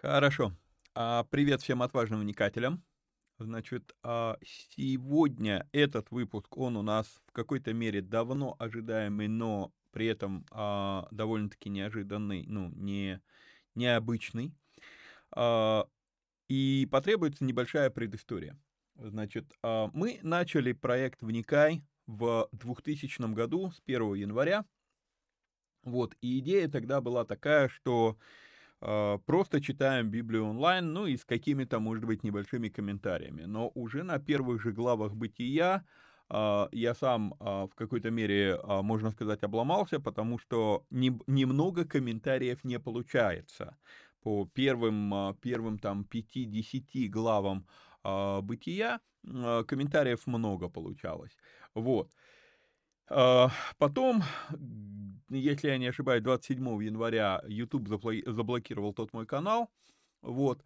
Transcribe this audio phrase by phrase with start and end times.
[0.00, 0.52] Хорошо.
[0.94, 2.84] А, привет всем отважным вникателям.
[3.40, 10.06] Значит, а, сегодня этот выпуск, он у нас в какой-то мере давно ожидаемый, но при
[10.06, 13.20] этом а, довольно-таки неожиданный, ну, не,
[13.74, 14.54] необычный.
[16.48, 18.56] И потребуется небольшая предыстория.
[18.94, 24.64] Значит, мы начали проект «Вникай» в 2000 году, с 1 января.
[25.82, 28.47] Вот, и идея тогда была такая, что а,
[28.80, 33.42] просто читаем Библию онлайн, ну и с какими-то, может быть, небольшими комментариями.
[33.42, 35.84] Но уже на первых же главах бытия
[36.28, 42.78] а, я сам а, в какой-то мере, можно сказать, обломался, потому что немного комментариев не
[42.78, 43.76] получается.
[44.22, 47.66] По первым, первым там 5-10 главам
[48.42, 51.36] бытия комментариев много получалось.
[51.74, 52.10] Вот.
[53.08, 54.22] Потом
[55.30, 59.70] если я не ошибаюсь, 27 января YouTube заблокировал тот мой канал,
[60.22, 60.64] вот,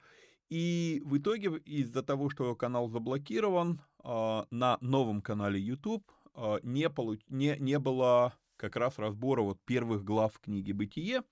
[0.48, 6.04] и в итоге из-за того, что канал заблокирован, а, на новом канале YouTube
[6.34, 7.20] а, не, получ...
[7.28, 11.22] не, не было как раз разбора вот первых глав книги «Бытие»,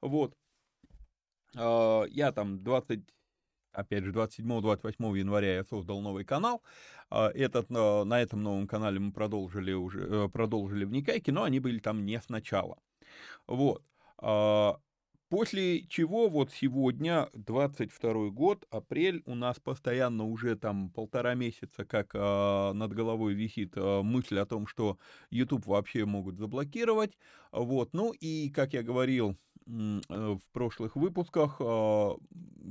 [0.00, 0.34] вот,
[1.54, 3.00] а, я там 20,
[3.72, 6.62] опять же, 27-28 января я создал новый канал.
[7.10, 12.06] Этот, на этом новом канале мы продолжили уже, э, продолжили вникайки, но они были там
[12.06, 12.78] не сначала.
[13.46, 13.82] Вот.
[15.32, 22.14] После чего вот сегодня, 22 год, апрель, у нас постоянно уже там полтора месяца, как
[22.14, 24.98] э, над головой висит э, мысль о том, что
[25.30, 27.16] YouTube вообще могут заблокировать.
[27.50, 32.10] Вот, ну и, как я говорил в прошлых выпусках, э,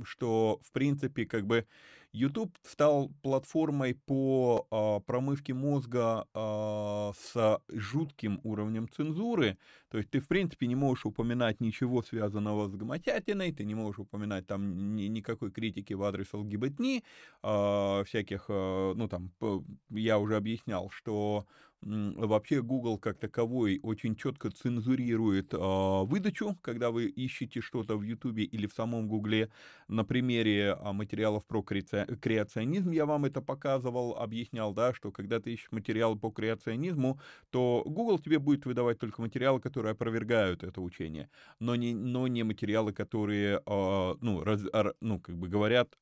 [0.04, 1.66] что, в принципе, как бы
[2.12, 9.56] YouTube стал платформой по э, промывке мозга э, с жутким уровнем цензуры.
[9.88, 13.98] То есть ты, в принципе, не можешь упоминать ничего связанного с гомотятиной, ты не можешь
[13.98, 16.80] упоминать там ни, никакой критики в адрес ЛГБТ,
[17.42, 19.32] э, всяких, э, ну там,
[19.88, 21.46] я уже объяснял, что
[21.82, 28.38] вообще Google как таковой очень четко цензурирует э, выдачу, когда вы ищете что-то в YouTube
[28.38, 29.50] или в самом Гугле.
[29.88, 35.54] На примере э, материалов про креационизм я вам это показывал, объяснял, да, что когда ты
[35.54, 37.20] ищешь материалы по креационизму,
[37.50, 42.44] то Google тебе будет выдавать только материалы, которые опровергают это учение, но не, но не
[42.44, 44.62] материалы, которые, э, ну, раз,
[45.00, 45.96] ну, как бы говорят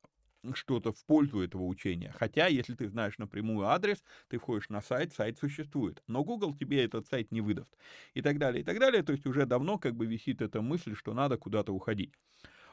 [0.54, 2.14] что-то в пользу этого учения.
[2.18, 6.02] Хотя, если ты знаешь напрямую адрес, ты входишь на сайт, сайт существует.
[6.06, 7.76] Но Google тебе этот сайт не выдаст.
[8.14, 9.02] И так далее, и так далее.
[9.02, 12.14] То есть уже давно как бы висит эта мысль, что надо куда-то уходить.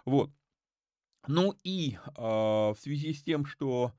[0.06, 0.32] Вот.
[1.28, 3.94] Ну и э, в связи с тем, что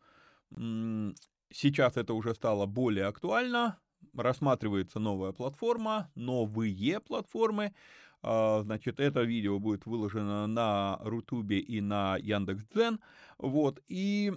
[0.56, 1.12] э,
[1.50, 3.78] сейчас это уже стало более актуально,
[4.14, 7.72] рассматривается новая платформа, новые платформы.
[8.20, 13.00] А, значит, это видео будет выложено на Рутубе и на Яндекс.Дзен.
[13.38, 13.80] Вот.
[13.86, 14.32] И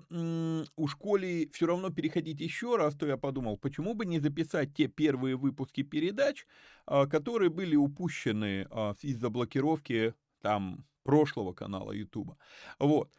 [0.76, 4.88] у школе все равно переходить еще раз, то я подумал, почему бы не записать те
[4.88, 6.46] первые выпуски передач,
[6.86, 12.38] а, которые были упущены а, из-за блокировки там прошлого канала Ютуба.
[12.78, 13.12] Вот.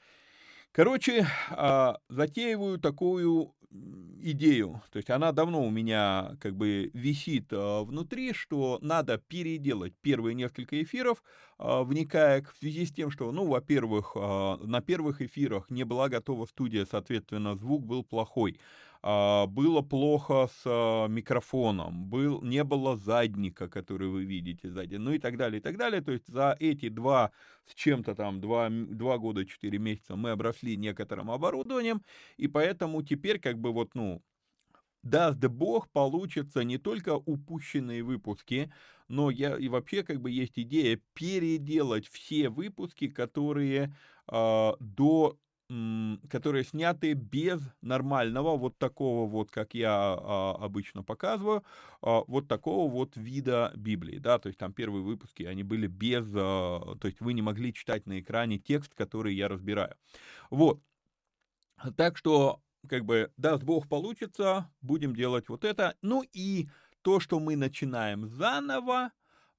[0.71, 1.27] Короче,
[2.09, 3.55] затеиваю такую
[4.23, 9.95] идею, то есть она давно у меня как бы висит а, внутри, что надо переделать
[10.01, 11.23] первые несколько эфиров,
[11.59, 16.09] а, вникая в связи с тем, что, ну, во-первых, а, на первых эфирах не была
[16.09, 18.61] готова студия, соответственно, звук был плохой.
[19.05, 25.11] А, было плохо с а, микрофоном, был, не было задника, который вы видите сзади, ну
[25.13, 26.03] и так далее, и так далее.
[26.03, 27.33] То есть за эти два
[27.67, 32.03] с чем-то там, два, два года, четыре месяца мы обросли некоторым оборудованием,
[32.37, 34.23] и поэтому теперь как бы вот, ну,
[35.03, 38.73] даст Бог, получится не только упущенные выпуски,
[39.09, 43.97] но я и вообще как бы есть идея переделать все выпуски, которые
[44.31, 45.39] э, до
[46.29, 51.65] которые сняты без нормального, вот такого вот, как я а, обычно показываю,
[52.01, 56.27] а, вот такого вот вида Библии, да, то есть там первые выпуски, они были без,
[56.35, 59.95] а, то есть вы не могли читать на экране текст, который я разбираю.
[60.51, 60.81] Вот.
[61.97, 65.97] Так что, как бы, даст Бог получится, будем делать вот это.
[66.03, 66.69] Ну и
[67.03, 69.11] то, что мы начинаем заново,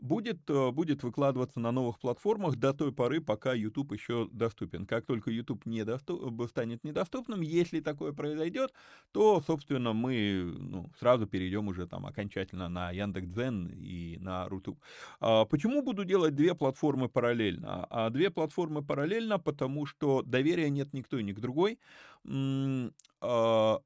[0.03, 4.85] будет, э, будет выкладываться на новых платформах до той поры, пока YouTube еще доступен.
[4.85, 8.73] Как только YouTube не доступ, э, станет недоступным, если такое произойдет,
[9.13, 14.77] то, собственно, мы ну, сразу перейдем уже там окончательно на Яндекс.Дзен и на Рутуб.
[15.21, 17.85] А почему буду делать две платформы параллельно?
[17.89, 21.79] А две платформы параллельно, потому что доверия нет никто и ни к другой.
[22.25, 23.79] А,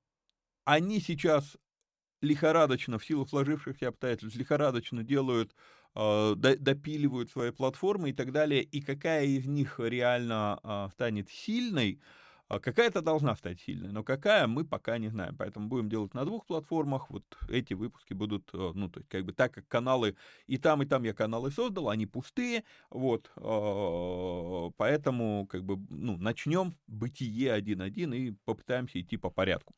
[0.65, 1.57] они сейчас
[2.21, 5.55] лихорадочно, в силу сложившихся обстоятельств, лихорадочно делают
[6.35, 11.99] допиливают свои платформы и так далее, и какая из них реально а, станет сильной,
[12.49, 15.35] а какая-то должна стать сильной, но какая, мы пока не знаем.
[15.35, 17.09] Поэтому будем делать на двух платформах.
[17.09, 20.15] Вот эти выпуски будут, ну, то есть, как бы так как каналы,
[20.45, 23.29] и там, и там я каналы создал, они пустые, вот,
[24.77, 29.75] поэтому, как бы, ну, начнем бытие 1.1 и попытаемся идти по порядку.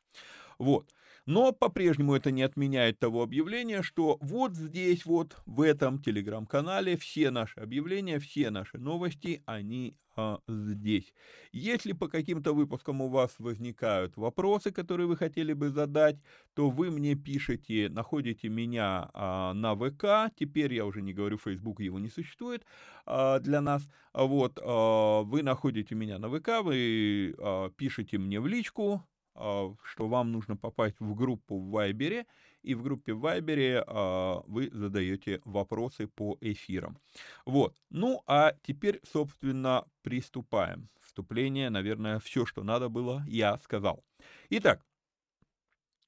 [0.58, 0.88] Вот.
[1.30, 7.30] Но по-прежнему это не отменяет того объявления, что вот здесь вот, в этом телеграм-канале, все
[7.30, 11.14] наши объявления, все наши новости, они а, здесь.
[11.52, 16.16] Если по каким-то выпускам у вас возникают вопросы, которые вы хотели бы задать,
[16.54, 21.78] то вы мне пишете, находите меня а, на ВК, теперь я уже не говорю Facebook,
[21.78, 22.64] его не существует
[23.06, 28.48] а, для нас, вот, а, вы находите меня на ВК, вы а, пишете мне в
[28.48, 32.26] личку, а, что вам нужно попасть в группу в Вайбере,
[32.62, 36.98] и в группе в Вайбере а, вы задаете вопросы по эфирам.
[37.46, 37.76] Вот.
[37.90, 40.88] Ну, а теперь, собственно, приступаем.
[41.00, 44.04] Вступление, наверное, все, что надо было, я сказал.
[44.50, 44.84] Итак,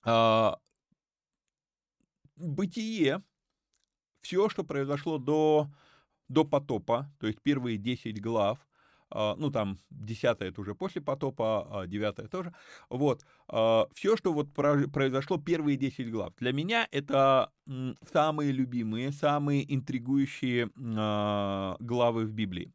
[0.04, 0.58] а,
[2.36, 3.22] бытие,
[4.20, 5.70] все, что произошло до,
[6.28, 8.71] до потопа, то есть первые 10 глав, а,
[9.14, 12.52] ну там десятое это уже после потопа, а девятое тоже,
[12.88, 17.50] вот, а, все, что вот произошло первые 10 глав, для меня это
[18.12, 22.72] самые любимые, самые интригующие главы в Библии.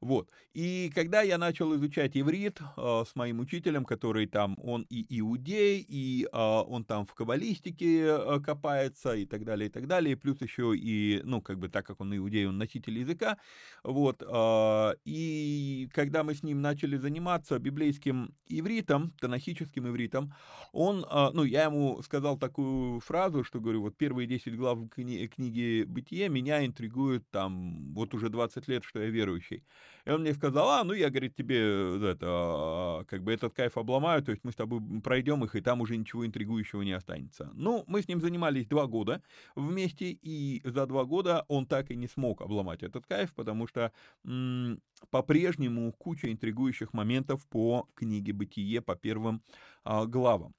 [0.00, 0.30] Вот.
[0.54, 5.84] И когда я начал изучать иврит э, с моим учителем, который там, он и иудей,
[5.88, 10.40] и э, он там в каббалистике э, копается, и так далее, и так далее, плюс
[10.40, 13.38] еще и, ну, как бы так как он иудей, он носитель языка,
[13.82, 14.22] вот.
[14.22, 20.34] Э, и когда мы с ним начали заниматься библейским ивритом, танахическим ивритом,
[20.72, 25.26] он, э, ну, я ему сказал такую фразу, что, говорю, вот первые 10 глав кни-
[25.28, 29.64] книги «Бытие» меня интригуют там, вот уже 20 лет, что я верующий.
[30.08, 33.52] И он мне сказал, а, ну я, говорит, тебе э, это, а, как бы этот
[33.52, 36.92] кайф обломаю, то есть мы с тобой пройдем их, и там уже ничего интригующего не
[36.92, 37.50] останется.
[37.52, 39.22] Ну, мы с ним занимались два года
[39.54, 43.92] вместе, и за два года он так и не смог обломать этот кайф, потому что
[44.24, 49.42] м- по-прежнему куча интригующих моментов по книге «Бытие», по первым
[49.84, 50.54] а, главам.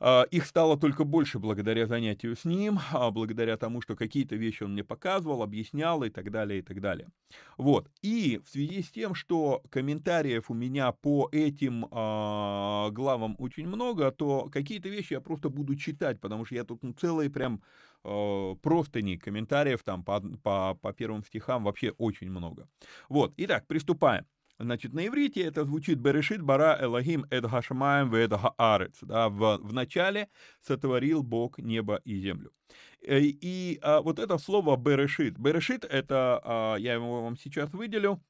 [0.00, 4.62] А, их стало только больше благодаря занятию с ним, а, благодаря тому, что какие-то вещи
[4.62, 7.08] он мне показывал, объяснял и так далее, и так далее.
[7.56, 7.88] Вот.
[8.02, 14.10] И в связи с тем, что комментариев у меня по этим э, главам очень много,
[14.10, 17.62] то какие-то вещи я просто буду читать, потому что я тут ну, целые прям
[18.04, 22.68] э, простыни комментариев там по, по, по первым стихам вообще очень много.
[23.08, 23.32] Вот.
[23.36, 24.24] Итак, приступаем.
[24.60, 28.98] Значит, на иврите это звучит «Берешит бара Элохим эд хашмаем вед хаарец».
[29.02, 30.28] Да, в, в начале
[30.60, 32.50] сотворил Бог небо и землю.
[33.00, 35.38] Э, и, и а, вот это слово «берешит».
[35.38, 38.20] «Берешит»— это, а, я его вам сейчас выделю,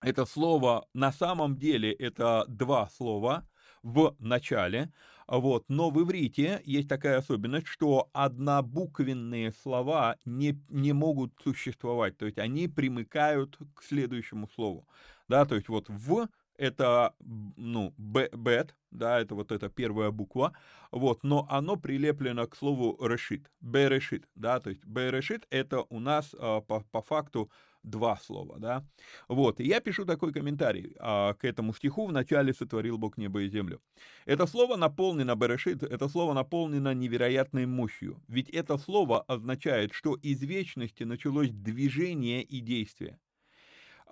[0.00, 3.48] это слово на самом деле это два слова
[3.82, 4.92] в начале,
[5.28, 5.64] вот.
[5.68, 12.38] Но в иврите есть такая особенность, что однобуквенные слова не, не могут существовать, то есть
[12.38, 14.88] они примыкают к следующему слову
[15.32, 17.14] да, то есть вот в это,
[17.56, 20.52] ну, бет, да, это вот эта первая буква,
[20.90, 26.34] вот, но оно прилеплено к слову решит, берешит, да, то есть берешит это у нас
[26.38, 27.50] а, по, по факту
[27.82, 28.84] два слова, да,
[29.26, 33.40] вот, и я пишу такой комментарий а, к этому стиху, в начале сотворил Бог небо
[33.40, 33.80] и землю.
[34.26, 40.42] Это слово наполнено, берешит, это слово наполнено невероятной мощью, ведь это слово означает, что из
[40.42, 43.18] вечности началось движение и действие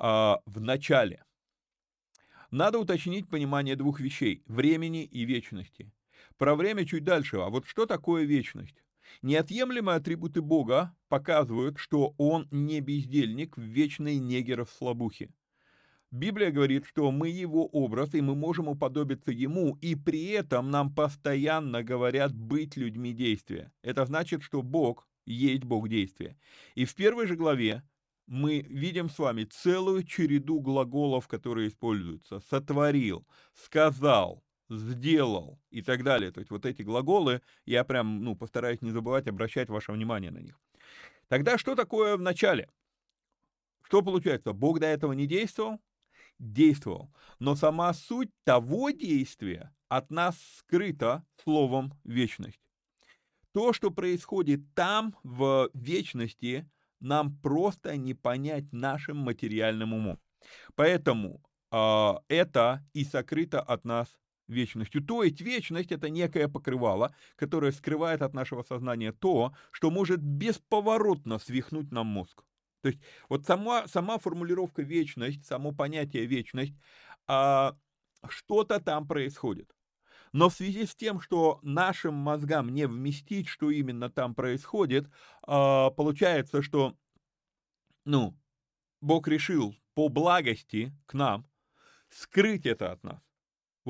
[0.01, 1.23] а, в начале.
[2.51, 5.93] Надо уточнить понимание двух вещей– времени и вечности.
[6.39, 8.83] Про время чуть дальше, а вот что такое вечность?
[9.23, 15.31] Неотъемлемые атрибуты Бога показывают, что Он не бездельник в вечной негеров слабухе.
[16.11, 20.95] Библия говорит, что мы Его образ, и мы можем уподобиться Ему, и при этом нам
[20.95, 23.71] постоянно говорят быть людьми действия.
[23.83, 26.39] Это значит, что Бог есть Бог действия.
[26.75, 27.83] И в первой же главе
[28.31, 32.39] мы видим с вами целую череду глаголов, которые используются.
[32.49, 36.31] Сотворил, сказал, сделал и так далее.
[36.31, 40.39] То есть вот эти глаголы, я прям, ну, постараюсь не забывать обращать ваше внимание на
[40.39, 40.61] них.
[41.27, 42.71] Тогда что такое в начале?
[43.83, 44.53] Что получается?
[44.53, 45.81] Бог до этого не действовал?
[46.39, 47.13] Действовал.
[47.41, 52.61] Но сама суть того действия от нас скрыта словом вечность.
[53.53, 60.21] То, что происходит там, в вечности, нам просто не понять нашим материальным умом.
[60.75, 61.43] Поэтому
[61.73, 64.09] э, это и сокрыто от нас
[64.49, 65.03] вечностью.
[65.03, 71.39] То есть вечность это некое покрывало, которое скрывает от нашего сознания то, что может бесповоротно
[71.39, 72.45] свихнуть нам мозг.
[72.83, 76.75] То есть вот сама, сама формулировка вечность, само понятие вечность,
[77.27, 77.77] а,
[78.29, 79.71] что-то там происходит.
[80.33, 85.11] Но в связи с тем, что нашим мозгам не вместить, что именно там происходит,
[85.43, 86.97] а, получается, что,
[88.05, 88.37] ну,
[89.01, 91.47] Бог решил по благости к нам
[92.11, 93.30] скрыть это от нас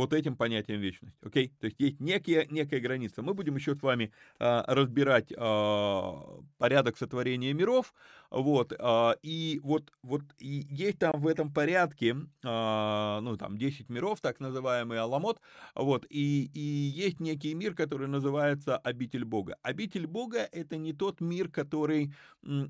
[0.01, 1.15] вот этим понятием вечность.
[1.23, 1.53] Окей?
[1.61, 3.23] То есть есть некие, некая граница.
[3.23, 6.13] Мы будем еще с вами э, разбирать э,
[6.57, 7.93] порядок сотворения миров.
[8.31, 13.91] Вот, э, и вот, вот и есть там в этом порядке, э, ну там 10
[13.91, 15.41] миров, так называемый Аламот,
[15.75, 19.57] вот, и, и есть некий мир, который называется обитель Бога.
[19.63, 22.15] Обитель Бога это не тот мир, который,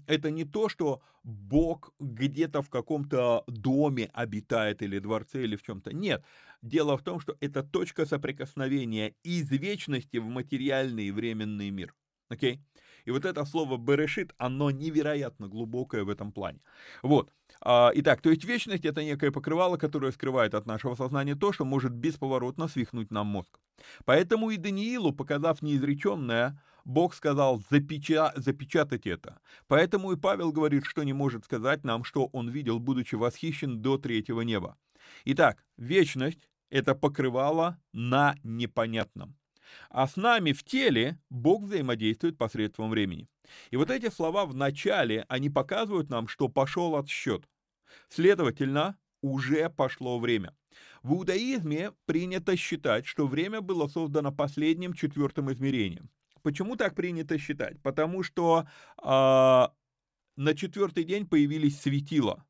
[0.07, 5.93] это не то, что Бог где-то в каком-то доме обитает или дворце или в чем-то.
[5.93, 6.25] Нет.
[6.63, 11.95] Дело в том, что это точка соприкосновения из вечности в материальный и временный мир.
[12.29, 12.55] Окей?
[12.55, 12.81] Okay?
[13.05, 16.61] И вот это слово «берешит», оно невероятно глубокое в этом плане.
[17.03, 17.33] Вот.
[17.61, 21.65] А, итак, то есть вечность— это некое покрывало, которое скрывает от нашего сознания то, что
[21.65, 23.59] может бесповоротно свихнуть нам мозг.
[24.05, 28.33] Поэтому и Даниилу, показав неизреченное, Бог сказал запеча...
[28.37, 29.41] запечатать это.
[29.67, 33.99] Поэтому и Павел говорит, что не может сказать нам, что он видел, будучи восхищен до
[33.99, 34.77] третьего неба.
[35.25, 39.37] Итак, вечность это покрывало на непонятном.
[39.89, 43.29] А с нами в теле Бог взаимодействует посредством времени.
[43.71, 47.49] И вот эти слова в начале, они показывают нам, что пошел отсчет.
[48.09, 50.57] Следовательно, уже пошло время.
[51.03, 56.11] В иудаизме принято считать, что время было создано последним четвертым измерением.
[56.43, 57.81] Почему так принято считать?
[57.83, 58.67] Потому что
[59.03, 62.45] э, на четвертый день появились светила.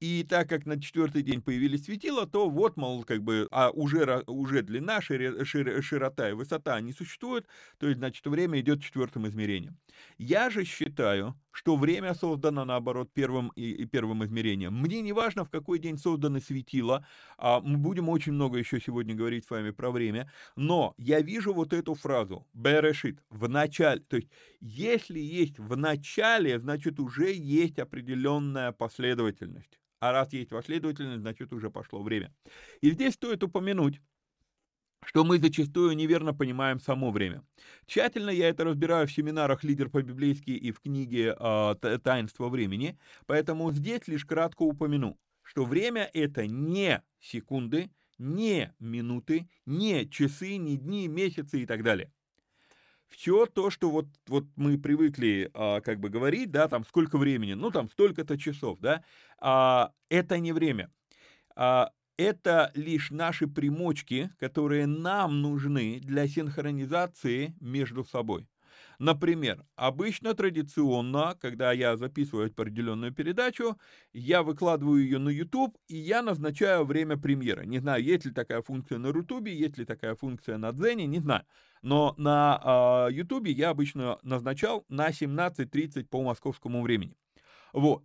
[0.00, 4.22] И так как на четвертый день появились светила, то вот, мол, как бы, а уже,
[4.26, 7.46] уже длина, шире, широта и высота не существуют,
[7.78, 9.76] то есть, значит, время идет четвертым измерением.
[10.16, 14.74] Я же считаю, что время создано, наоборот, первым и, и первым измерением.
[14.74, 17.04] Мне не важно, в какой день созданы светила,
[17.36, 21.52] а мы будем очень много еще сегодня говорить с вами про время, но я вижу
[21.52, 24.28] вот эту фразу «берешит» в начале, то есть,
[24.60, 29.80] если есть в начале, значит, уже есть определенная последовательность.
[30.00, 32.32] А раз есть последовательность, значит уже пошло время.
[32.80, 34.00] И здесь стоит упомянуть,
[35.04, 37.44] что мы зачастую неверно понимаем само время.
[37.86, 43.70] Тщательно я это разбираю в семинарах «Лидер по-библейски» и в книге э, «Таинство времени», поэтому
[43.72, 51.08] здесь лишь кратко упомяну, что время— это не секунды, не минуты, не часы, не дни,
[51.08, 52.12] месяцы и так далее.
[53.08, 57.54] Все то, что вот, вот мы привыкли а, как бы говорить, да, там сколько времени,
[57.54, 59.02] ну там столько-то часов, да,
[59.38, 60.90] а, это не время.
[61.56, 68.46] А, это лишь наши примочки, которые нам нужны для синхронизации между собой.
[68.98, 73.78] Например, обычно традиционно, когда я записываю определенную передачу,
[74.12, 77.64] я выкладываю ее на YouTube, и я назначаю время премьеры.
[77.64, 81.20] Не знаю, есть ли такая функция на Рутубе, есть ли такая функция на Дзене, не
[81.20, 81.44] знаю.
[81.80, 87.14] Но на э, YouTube я обычно назначал на 17.30 по московскому времени.
[87.72, 88.02] Вот.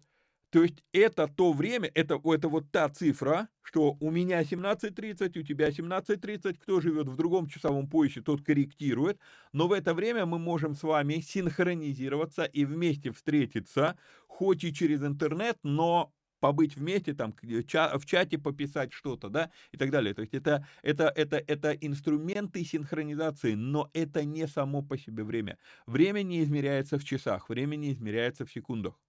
[0.53, 5.41] То есть это то время, это, это вот та цифра, что у меня 17.30, у
[5.41, 9.17] тебя 17.30, кто живет в другом часовом поясе, тот корректирует,
[9.51, 15.01] но в это время мы можем с вами синхронизироваться и вместе встретиться, хоть и через
[15.01, 20.13] интернет, но побыть вместе, там, в чате пописать что-то, да, и так далее.
[20.13, 25.57] То есть это, это, это, это инструменты синхронизации, но это не само по себе время.
[25.87, 28.99] Время не измеряется в часах, время не измеряется в секундах.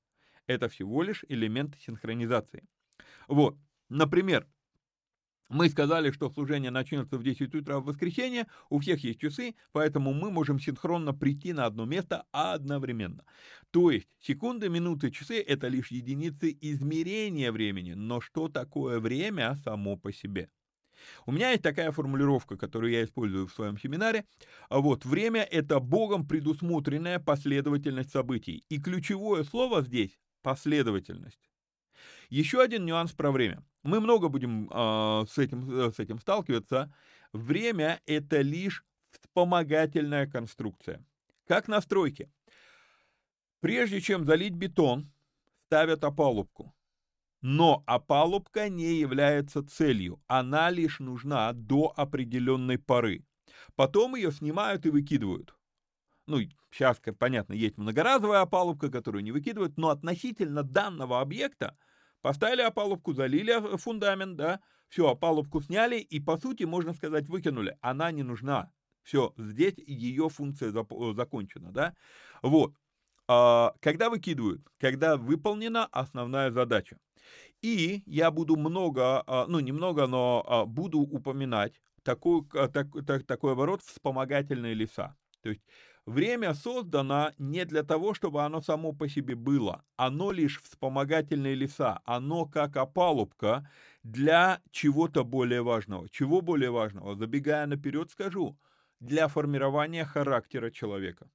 [0.46, 2.64] Это всего лишь элемент синхронизации.
[3.28, 3.56] Вот,
[3.88, 4.46] например,
[5.48, 10.12] мы сказали, что служение начнется в 10 утра в воскресенье, у всех есть часы, поэтому
[10.12, 13.24] мы можем синхронно прийти на одно место одновременно.
[13.70, 19.96] То есть секунды, минуты, часы– это лишь единицы измерения времени, но что такое время само
[19.96, 20.50] по себе?
[21.26, 24.24] У меня есть такая формулировка, которую я использую в своем семинаре.
[24.70, 28.64] Вот, время– это Богом предусмотренная последовательность событий.
[28.70, 31.50] И ключевое слово здесь последовательность.
[32.28, 33.64] Еще один нюанс про время.
[33.82, 36.94] Мы много будем э, с, этим, э, с этим сталкиваться.
[37.32, 41.04] Время– это лишь вспомогательная конструкция.
[41.48, 42.30] Как на стройке.
[43.60, 45.10] Прежде чем залить бетон,
[45.66, 46.74] ставят опалубку.
[47.40, 53.24] Но опалубка не является целью, она лишь нужна до определенной поры.
[53.76, 55.54] Потом ее снимают и выкидывают
[56.26, 56.38] ну,
[56.70, 61.76] сейчас, понятно, есть многоразовая опалубка, которую не выкидывают, но относительно данного объекта
[62.22, 67.76] поставили опалубку, залили фундамент, да, все, опалубку сняли и, по сути, можно сказать, выкинули.
[67.80, 68.70] Она не нужна.
[69.02, 71.94] Все, здесь ее функция закончена, да.
[72.42, 72.74] Вот.
[73.28, 74.62] А, когда выкидывают?
[74.78, 76.98] Когда выполнена основная задача.
[77.60, 83.52] И я буду много, а, ну, немного, но а, буду упоминать такой, так, так, такой
[83.52, 85.16] оборот вспомогательные леса.
[85.42, 85.62] То есть
[86.06, 89.84] Время создано не для того, чтобы оно само по себе было.
[89.96, 92.00] Оно лишь вспомогательные леса.
[92.04, 93.70] Оно как опалубка
[94.02, 96.08] для чего-то более важного.
[96.10, 97.16] Чего более важного?
[97.16, 98.58] Забегая наперед, скажу.
[99.00, 101.30] Для формирования характера человека.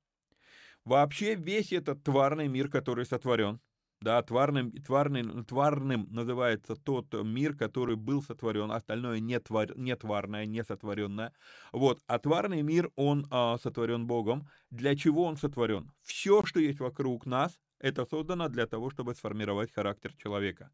[0.85, 3.59] Вообще весь этот тварный мир, который сотворен,
[4.01, 10.45] да, тварным, тварным, тварным называется тот мир, который был сотворен, остальное не, твар, не тварное,
[10.45, 11.33] не сотворенное.
[11.71, 14.47] Вот, а тварный мир, он а, сотворен Богом.
[14.71, 15.91] Для чего он сотворен?
[16.01, 20.71] Все, что есть вокруг нас, это создано для того, чтобы сформировать характер человека.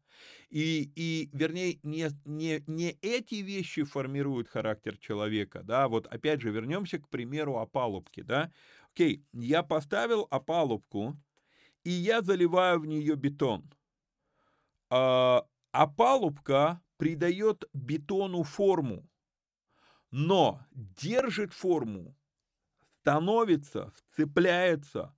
[0.50, 6.50] И, и вернее, не, не, не эти вещи формируют характер человека, да, вот опять же
[6.50, 8.50] вернемся к примеру опалубки, да.
[8.92, 11.16] Окей, я поставил опалубку,
[11.86, 13.62] и я заливаю в нее бетон.
[14.90, 19.08] А, а палубка придает бетону форму,
[20.10, 22.16] но держит форму,
[23.00, 25.14] становится, цепляется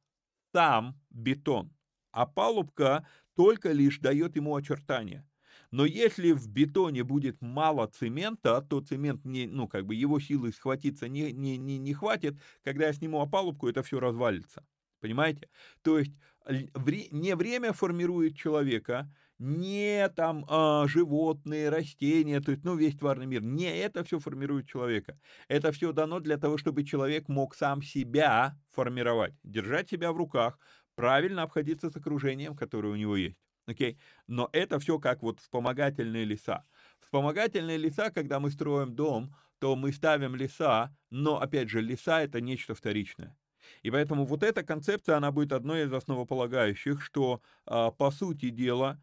[0.53, 1.75] сам бетон,
[2.11, 5.27] а палубка только лишь дает ему очертания.
[5.71, 10.53] Но если в бетоне будет мало цемента, то цемент не, ну, как бы его силы
[10.53, 12.39] схватиться не, не, не, не хватит.
[12.63, 14.67] Когда я сниму опалубку, это все развалится.
[15.01, 15.49] Понимаете?
[15.83, 16.13] То есть
[16.49, 23.43] не время формирует человека, не там а, животные, растения, то есть, ну, весь тварный мир.
[23.43, 25.19] Не это все формирует человека.
[25.47, 30.59] Это все дано для того, чтобы человек мог сам себя формировать, держать себя в руках,
[30.97, 33.39] правильно обходиться с окружением, которое у него есть.
[33.67, 33.99] Окей?
[34.27, 36.65] Но это все как вот вспомогательные леса.
[37.01, 42.41] Вспомогательные леса, когда мы строим дом, то мы ставим леса, но, опять же, леса— это
[42.41, 43.37] нечто вторичное.
[43.83, 49.01] И поэтому вот эта концепция, она будет одной из основополагающих, что, а, по сути дела,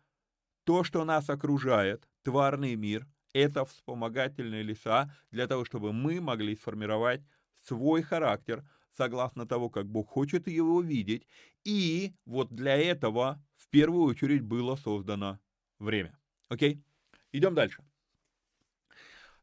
[0.63, 7.21] то, что нас окружает, тварный мир, это вспомогательные леса для того, чтобы мы могли сформировать
[7.65, 8.63] свой характер,
[8.95, 11.27] согласно того, как Бог хочет его видеть.
[11.63, 15.39] И вот для этого в первую очередь было создано
[15.79, 16.17] время.
[16.49, 16.81] Окей?
[17.31, 17.83] Идем дальше.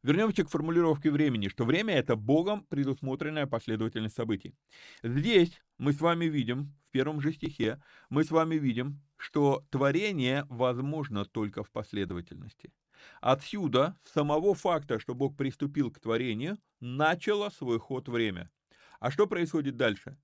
[0.02, 4.56] Вернемся к формулировке времени, что время— это Богом предусмотренная последовательность событий.
[5.04, 10.44] Здесь мы с вами видим, в первом же стихе, мы с вами видим, что творение
[10.48, 12.72] возможно только в последовательности.
[13.20, 18.50] Отсюда, с самого факта, что Бог приступил к творению, начало свой ход время.
[18.98, 20.18] А что происходит дальше?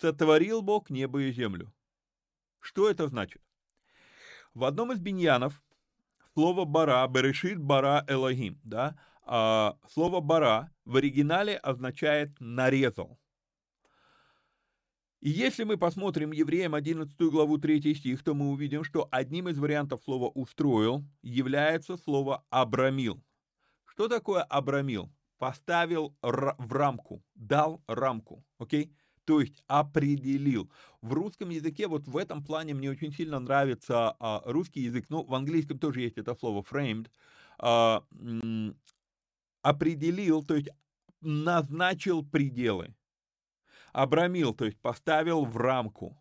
[0.00, 1.72] Сотворил Бог небо и землю.
[2.58, 3.42] Что это значит?
[4.52, 5.62] В одном из биньянов
[6.34, 13.18] слово «бара», «берешит бара Элохим», да, а, слово «бара» в оригинале означает «нарезал».
[15.20, 19.58] И если мы посмотрим Евреям 11 главу 3 стих, то мы увидим, что одним из
[19.58, 23.22] вариантов слова «устроил» является слово «абрамил».
[23.86, 25.12] Что такое «абрамил»?
[25.38, 28.86] Поставил в рамку, дал рамку, окей?
[28.86, 28.96] Okay?
[29.24, 30.70] То есть определил.
[31.00, 35.24] В русском языке вот в этом плане мне очень сильно нравится а, русский язык, ну,
[35.24, 37.08] в английском тоже есть это слово framed,
[37.58, 38.02] а,
[39.62, 40.68] определил, то есть
[41.20, 42.94] назначил пределы
[43.92, 46.18] обрамил, то есть поставил в рамку.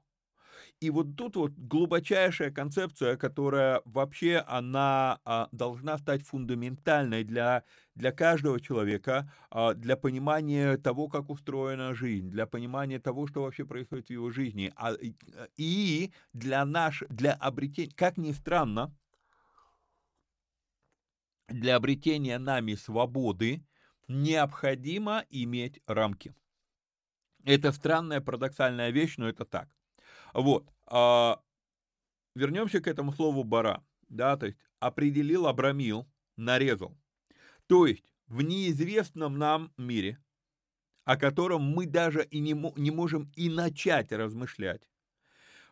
[0.80, 8.12] И вот тут вот глубочайшая концепция, которая вообще она а, должна стать фундаментальной для, для
[8.12, 14.08] каждого человека, а, для понимания того, как устроена жизнь, для понимания того, что вообще происходит
[14.08, 14.94] в его жизни, а,
[15.56, 18.92] и для наш, для обретения, как ни странно,
[21.52, 23.66] для обретения нами свободы
[24.08, 26.36] необходимо иметь рамки.
[27.44, 29.70] Это странная парадоксальная вещь, но это так.
[30.34, 30.70] Вот.
[30.86, 31.42] А,
[32.36, 33.84] вернемся к этому слову бара.
[34.10, 36.98] Да, то есть определил, обрамил, нарезал.
[37.68, 40.20] То есть в неизвестном нам мире,
[41.06, 44.82] о котором мы даже и не, не можем и начать размышлять,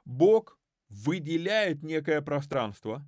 [0.05, 0.57] Бог
[0.89, 3.05] выделяет некое пространство,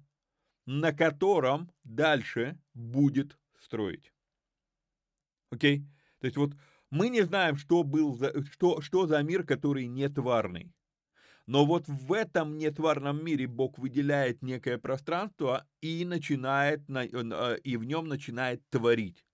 [0.65, 4.13] на котором дальше будет строить.
[5.49, 5.85] Окей?
[6.19, 6.53] То есть вот
[6.89, 10.73] мы не знаем, что, был за, что, что за мир, который нетварный.
[11.47, 17.83] Но вот в этом нетварном мире Бог выделяет некое пространство и начинает, э, и в
[17.83, 19.25] нем начинает творить.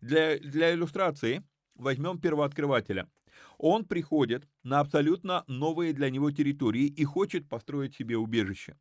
[0.00, 1.42] Для, для иллюстрации
[1.74, 3.08] возьмем первооткрывателя.
[3.56, 8.76] Он приходит на абсолютно новые для него территории и хочет построить себе убежище.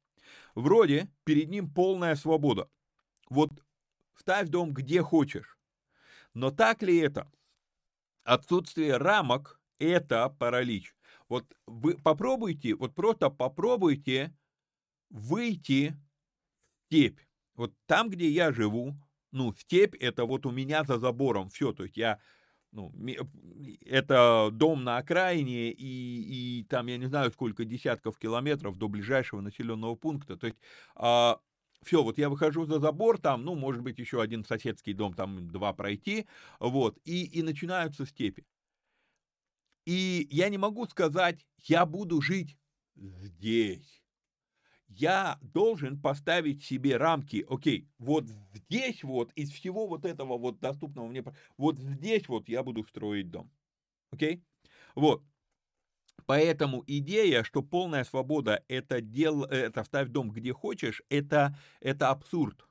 [0.55, 2.69] Вроде перед ним полная свобода.
[3.29, 3.51] Вот
[4.15, 5.57] ставь дом где хочешь.
[6.33, 7.31] Но так ли это?
[8.27, 10.95] отсутствие рамок– это паралич.
[11.29, 14.35] Вот вы попробуйте, вот просто попробуйте
[15.09, 17.19] выйти в степь.
[17.55, 18.95] Вот там, где я живу,
[19.31, 22.19] ну, степь– это вот у меня за забором все, то есть я
[22.71, 22.91] ну,
[23.85, 29.41] это дом на окраине, и, и там, я не знаю, сколько десятков километров до ближайшего
[29.41, 30.37] населенного пункта.
[30.37, 30.59] То есть
[30.95, 31.39] а,
[31.83, 35.49] все, вот я выхожу за забор, там, ну, может быть, еще один соседский дом, там
[35.49, 36.27] два пройти,
[36.59, 38.45] вот, и, и начинаются степи.
[39.85, 42.57] И я не могу сказать, я буду жить
[42.95, 43.96] здесь.
[44.87, 51.07] Я должен поставить себе рамки, окей, вот здесь вот, из всего вот этого вот доступного
[51.07, 51.23] мне,
[51.57, 53.51] вот здесь вот я буду строить дом,
[54.11, 54.43] окей?
[54.95, 55.23] Вот,
[56.27, 62.67] Поэтому идея, что полная свобода это дел, это вставь дом где хочешь, это, это абсурд.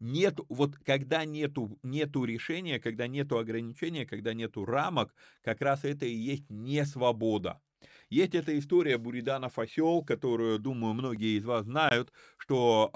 [0.00, 6.06] Нет, вот когда нету, нету решения, когда нету ограничения, когда нету рамок, как раз это
[6.06, 7.60] и есть не свобода.
[8.10, 12.90] Есть эта история Буриданов осел, которую, думаю, многие из вас знают, что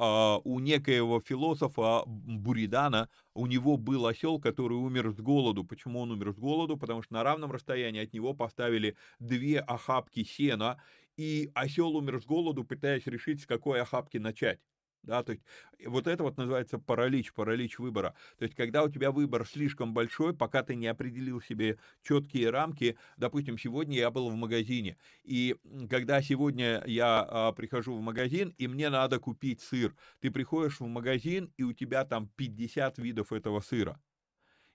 [0.45, 5.65] э, у некоего философа Буридана у него был осел, который умер с голоду.
[5.65, 6.79] Почему он умер с голоду?
[6.79, 10.83] Потому что на равном расстоянии от него поставили две охапки сена,
[11.19, 14.61] и осел умер с голоду, пытаясь решить, с какой охапки начать.
[15.03, 15.43] Да, то есть
[15.85, 18.15] вот это вот называется паралич, паралич выбора.
[18.39, 22.97] То есть когда у тебя выбор слишком большой, пока ты не определил себе четкие рамки,
[23.17, 25.57] допустим, сегодня я был в магазине, и
[25.91, 30.87] когда сегодня я а, прихожу в магазин, и мне надо купить сыр, ты приходишь в
[30.87, 34.01] магазин, и у тебя там 50 видов этого сыра.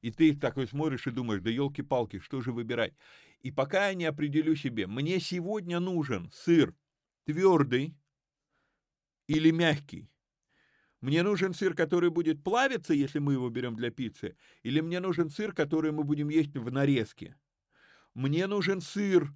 [0.02, 2.94] И ты такой смотришь и думаешь, да елки-палки, что же выбирать?
[3.40, 6.76] И пока я не определю себе, мне сегодня нужен сыр
[7.26, 7.96] твердый
[9.28, 10.10] или мягкий,
[11.02, 15.30] мне нужен сыр, который будет плавиться, если мы его берем для пиццы, или мне нужен
[15.30, 17.36] сыр, который мы будем есть в нарезке?
[18.14, 19.34] Мне нужен сыр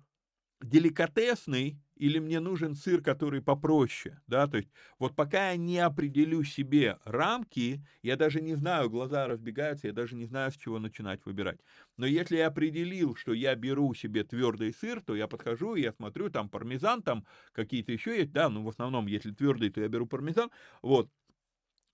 [0.62, 4.69] деликатесный, или мне нужен сыр, который попроще, да, то есть
[5.00, 10.15] вот пока я не определю себе рамки, я даже не знаю, глаза разбегаются, я даже
[10.15, 11.60] не знаю, с чего начинать выбирать.
[11.97, 15.93] Но если я определил, что я беру себе твердый сыр, то я подхожу и я
[15.93, 19.88] смотрю, там пармезан, там какие-то еще есть, да, ну в основном, если твердый, то я
[19.88, 20.50] беру пармезан,
[20.82, 21.10] вот,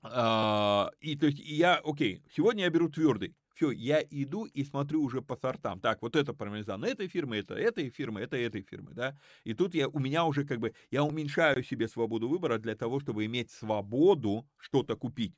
[0.04, 3.36] А, и то есть я, окей, сегодня я беру твердый.
[3.56, 5.80] Все, я иду и смотрю уже по сортам.
[5.80, 9.18] Так, вот это пармезан этой фирмы, это этой фирмы, это этой фирмы, да.
[9.44, 13.00] И тут я, у меня уже как бы, я уменьшаю себе свободу выбора для того,
[13.00, 15.36] чтобы иметь свободу что-то купить.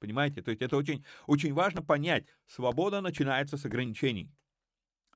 [0.00, 0.42] Понимаете?
[0.42, 2.26] То есть это очень, очень важно понять.
[2.46, 4.30] Свобода начинается с ограничений,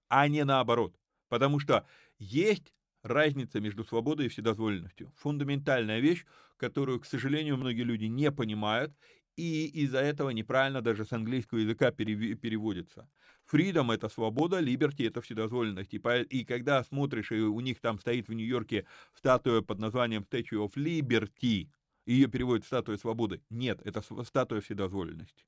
[0.09, 0.97] а не наоборот.
[1.29, 1.87] Потому что
[2.19, 5.13] есть разница между свободой и вседозволенностью.
[5.17, 6.25] Фундаментальная вещь,
[6.57, 8.93] которую, к сожалению, многие люди не понимают,
[9.37, 13.09] и из-за этого неправильно даже с английского языка переводится.
[13.51, 15.95] Freedom— это свобода, liberty— это вседозволенность.
[15.95, 18.85] И, и когда смотришь, и у них там стоит в Нью-Йорке
[19.15, 21.69] статуя под названием Statue of Liberty,
[22.05, 23.41] ее переводят статуя свободы.
[23.49, 25.45] Нет, это статуя вседозволенности.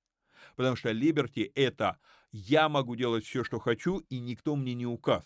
[0.56, 1.98] Потому что liberty— это
[2.32, 5.24] я могу делать все, что хочу, и никто мне не указ.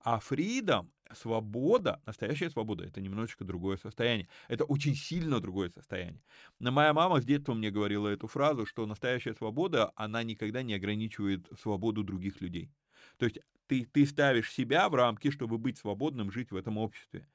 [0.00, 4.28] А freedom, свобода, настоящая свобода, это немножечко другое состояние.
[4.48, 6.22] Это очень сильно другое состояние.
[6.58, 10.74] Но моя мама с детства мне говорила эту фразу, что настоящая свобода, она никогда не
[10.74, 12.70] ограничивает свободу других людей.
[13.18, 17.26] То есть ты, ты ставишь себя в рамки, чтобы быть свободным, жить в этом обществе.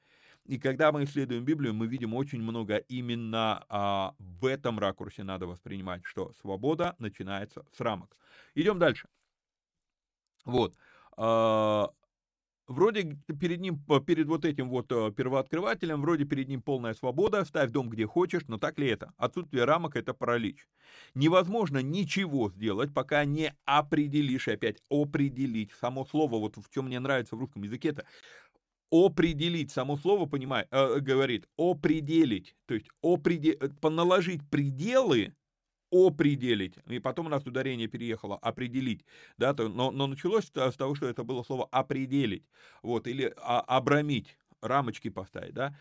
[0.44, 5.46] И когда мы исследуем Библию, мы видим очень много именно а, в этом ракурсе надо
[5.46, 8.16] воспринимать, что свобода начинается с рамок.
[8.54, 9.08] Идем дальше.
[10.46, 10.74] Вот.
[11.16, 11.88] А,
[12.68, 17.70] Вроде перед ним, перед вот этим вот э, первооткрывателем, вроде перед ним полная свобода, ставь
[17.70, 19.14] дом где хочешь, но так ли это?
[19.16, 20.68] Отсутствие рамок– это паралич.
[21.14, 25.72] Невозможно ничего сделать, пока не определишь, опять определить.
[25.80, 28.04] Само слово, вот в чем мне нравится в русском языке, это
[28.90, 35.34] определить, само слово понимает, э, говорит, определить, то есть определ, э, наложить пределы
[35.90, 39.04] определить, и потом у нас ударение переехало, определить,
[39.36, 42.44] да, то, но, но началось с того, что это было слово определить,
[42.82, 45.74] вот, или а, обрамить, рамочки поставить, да,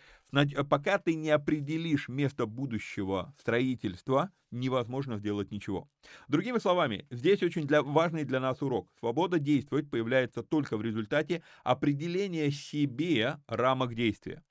[0.69, 5.89] пока ты не определишь место будущего строительства, невозможно сделать ничего.
[6.27, 8.89] Другими словами, здесь очень для, важный для нас урок.
[8.99, 14.43] Свобода действовать появляется только в результате определения себе рамок действия.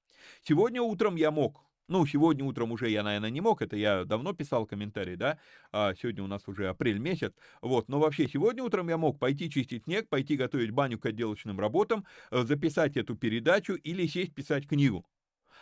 [0.42, 4.33] Сегодня утром я мог ну, сегодня утром уже я, наверное, не мог, это я давно
[4.33, 5.38] писал комментарий, да,
[5.72, 9.51] а сегодня у нас уже апрель месяц, вот, но вообще сегодня утром я мог пойти
[9.51, 14.66] чистить снег, пойти готовить баню к отделочным работам, э, записать эту передачу или сесть писать
[14.68, 15.07] книгу.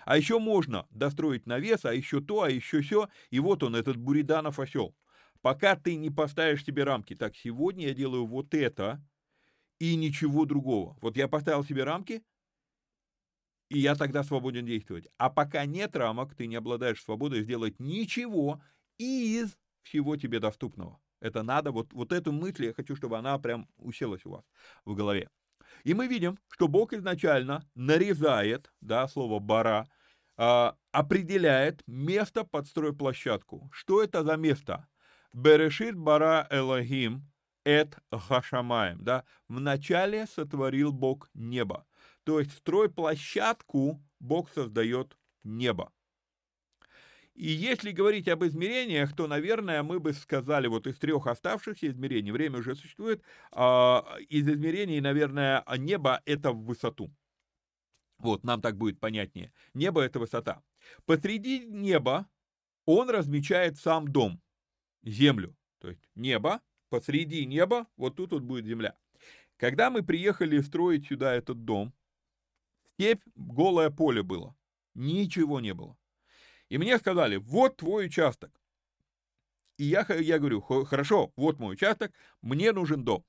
[0.04, 3.96] А еще можно достроить навес, а еще то, а еще все, и вот он, этот
[3.96, 4.96] Буриданов осел.
[5.42, 9.02] Пока ты не поставишь себе рамки, так, сегодня я делаю вот это
[9.78, 10.96] и ничего другого.
[11.00, 12.22] Вот я поставил себе рамки,
[13.74, 15.08] и я тогда свободен действовать.
[15.18, 18.62] А пока нет рамок, ты не обладаешь свободой сделать ничего
[18.98, 21.00] из всего тебе доступного.
[21.20, 24.44] Это надо, вот, вот эту мысль, я хочу, чтобы она прям уселась у вас
[24.84, 25.28] в голове.
[25.82, 29.88] И мы видим, что Бог изначально нарезает, да, слово «бара»,
[30.38, 33.70] э, определяет место под стройплощадку.
[33.72, 34.86] Что это за место?
[35.32, 37.28] Берешит бара Элохим
[37.64, 41.86] эт хашамаем, да, вначале сотворил Бог небо.
[42.24, 45.92] То есть стройплощадку Бог создает небо.
[47.34, 52.30] И если говорить об измерениях, то, наверное, мы бы сказали, вот из трех оставшихся измерений,
[52.30, 57.12] время уже существует, а, из измерений, наверное, небо— это в высоту.
[58.18, 59.52] Вот, нам так будет понятнее.
[59.74, 60.62] Небо— это высота.
[61.06, 62.28] Посреди неба
[62.86, 64.40] он размечает сам дом,
[65.02, 65.56] землю.
[65.80, 68.96] То есть небо, посреди неба, вот тут вот будет земля.
[69.56, 71.92] Когда мы приехали строить сюда этот дом,
[72.94, 74.54] степь, голое поле было.
[74.94, 75.96] Ничего не было.
[76.68, 78.50] И мне сказали, вот твой участок.
[79.76, 83.24] И я, я говорю, хорошо, вот мой участок, мне нужен дом.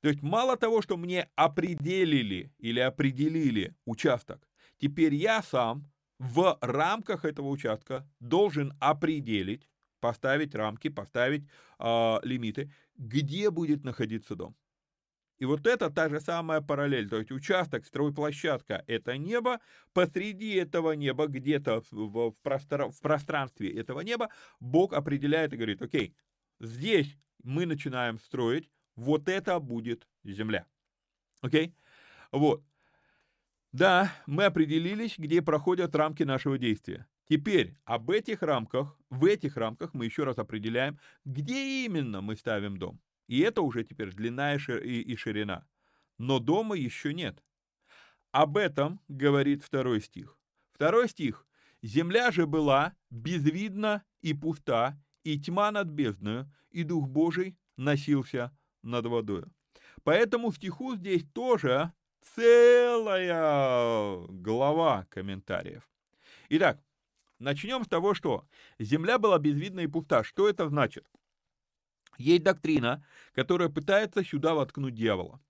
[0.00, 4.46] То есть мало того, что мне определили или определили участок,
[4.78, 9.66] теперь я сам в рамках этого участка должен определить,
[10.00, 14.54] поставить рамки, поставить э, лимиты, где будет находиться дом.
[15.44, 19.60] И вот это та же самая параллель, то есть участок, стройплощадка– это небо,
[19.92, 26.16] посреди этого неба, где-то в, простор, в пространстве этого неба, Бог определяет и говорит, окей,
[26.60, 30.64] здесь мы начинаем строить, вот это будет земля.
[31.42, 31.74] Окей?
[32.32, 32.64] Вот.
[33.72, 37.06] Да, мы определились, где проходят рамки нашего действия.
[37.28, 42.78] Теперь об этих рамках, в этих рамках мы еще раз определяем, где именно мы ставим
[42.78, 42.98] дом.
[43.26, 45.66] И это уже теперь длина и ширина.
[46.18, 47.42] Но дома еще нет.
[48.30, 50.38] Об этом говорит второй стих.
[50.72, 51.46] Второй стих.
[51.82, 59.06] «Земля же была безвидна и пуста, и тьма над бездною, и Дух Божий носился над
[59.06, 59.52] водою».
[60.02, 61.92] Поэтому стиху здесь тоже
[62.34, 65.88] целая глава комментариев.
[66.48, 66.82] Итак,
[67.38, 68.46] начнем с того, что
[68.78, 70.24] земля была безвидна и пуста.
[70.24, 71.06] Что это значит?
[72.18, 75.40] Есть доктрина, которая пытается сюда воткнуть дьявола.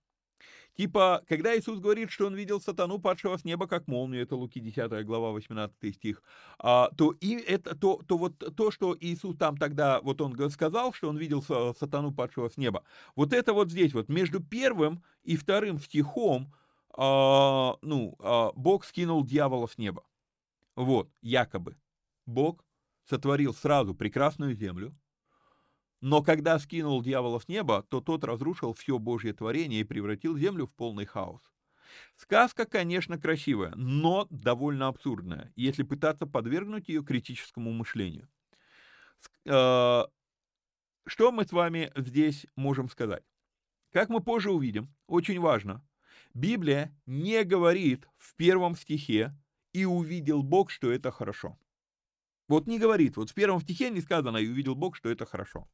[0.77, 4.59] Типа, когда Иисус говорит, что он видел сатану, падшего с неба, как молнию, это Луки
[4.59, 6.23] 10 глава, 18 стих,
[6.59, 10.93] а, то, и это, то, то вот то, что Иисус там тогда, вот он сказал,
[10.93, 12.83] что он видел сатану, падшего с неба,
[13.15, 16.53] вот это вот здесь, вот между первым и вторым стихом,
[16.97, 20.03] а, ну, а, Бог скинул дьявола с неба.
[20.75, 21.77] Вот, якобы.
[22.27, 22.65] Бог
[23.09, 24.93] сотворил сразу прекрасную землю,
[26.05, 30.67] но когда скинул дьявола с неба, то тот разрушил все Божье творение и превратил землю
[30.67, 31.41] в полный хаос.
[32.15, 38.29] Сказка, конечно, красивая, но довольно абсурдная, если пытаться подвергнуть ее критическому мышлению.
[39.47, 40.03] Э,
[41.07, 43.25] что мы с вами здесь можем сказать?
[43.91, 45.83] Как мы позже увидим, очень важно,
[46.35, 49.35] Библия не говорит в первом стихе
[49.73, 51.59] «и увидел Бог, что это хорошо».
[52.47, 55.67] Вот не говорит, вот в первом стихе не сказано «и увидел Бог, что это хорошо».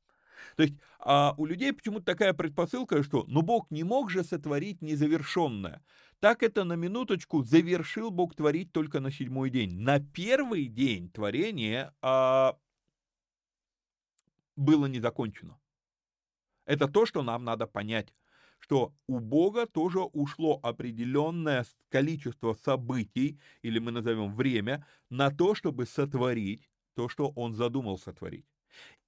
[0.57, 4.83] То есть а у людей почему-то такая предпосылка, что ну Бог не мог же сотворить
[4.83, 5.83] незавершенное.
[6.21, 9.81] Так это на минуточку завершил Бог творить только на седьмой день.
[9.81, 12.59] На первый день творения а,
[14.57, 15.59] было не закончено.
[16.67, 18.13] Это то, что нам надо понять
[18.61, 25.87] что у Бога тоже ушло определенное количество событий, или мы назовем время, на то, чтобы
[25.87, 28.45] сотворить то, что Он задумал сотворить.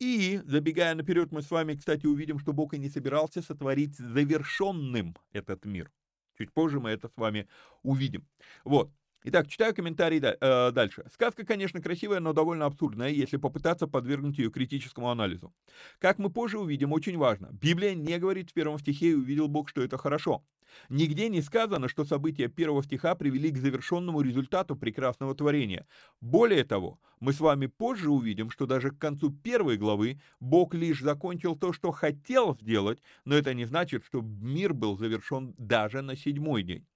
[0.01, 5.16] И, забегая наперед, мы с вами, кстати, увидим, что Бог и не собирался сотворить завершенным
[5.33, 5.90] этот мир.
[6.38, 7.46] Чуть позже мы это с вами
[7.83, 8.27] увидим.
[8.64, 8.90] Вот.
[9.25, 11.05] Итак, читаю комментарий э, дальше.
[11.12, 15.55] Сказка, конечно, красивая, но довольно абсурдная, если попытаться подвергнуть ее критическому анализу.
[16.01, 17.51] Как мы позже увидим, очень важно.
[17.53, 20.42] Библия не говорит в первом стихе «и увидел Бог, что это хорошо».
[20.88, 25.87] Нигде не сказано, что события первого стиха привели к завершенному результату прекрасного творения.
[26.20, 31.00] Более того, мы с вами позже увидим, что даже к концу первой главы Бог лишь
[31.00, 36.16] закончил то, что хотел сделать, но это не значит, что мир был завершен даже на
[36.16, 36.87] седьмой день.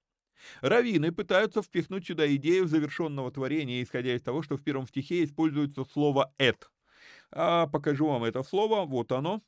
[0.60, 5.84] Равины пытаются впихнуть сюда идею завершенного творения, исходя из того, что в первом стихе используется
[5.84, 6.70] слово «эт».
[7.32, 9.42] А, покажу вам это слово, вот оно.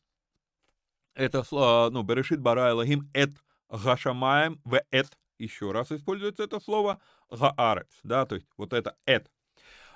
[1.15, 3.31] Это слово, ну, Берешит бара Элохим эт
[3.71, 5.19] гашамаем в эт.
[5.39, 7.01] Еще раз используется это слово
[7.31, 9.31] гаарец, да, то есть вот это эт.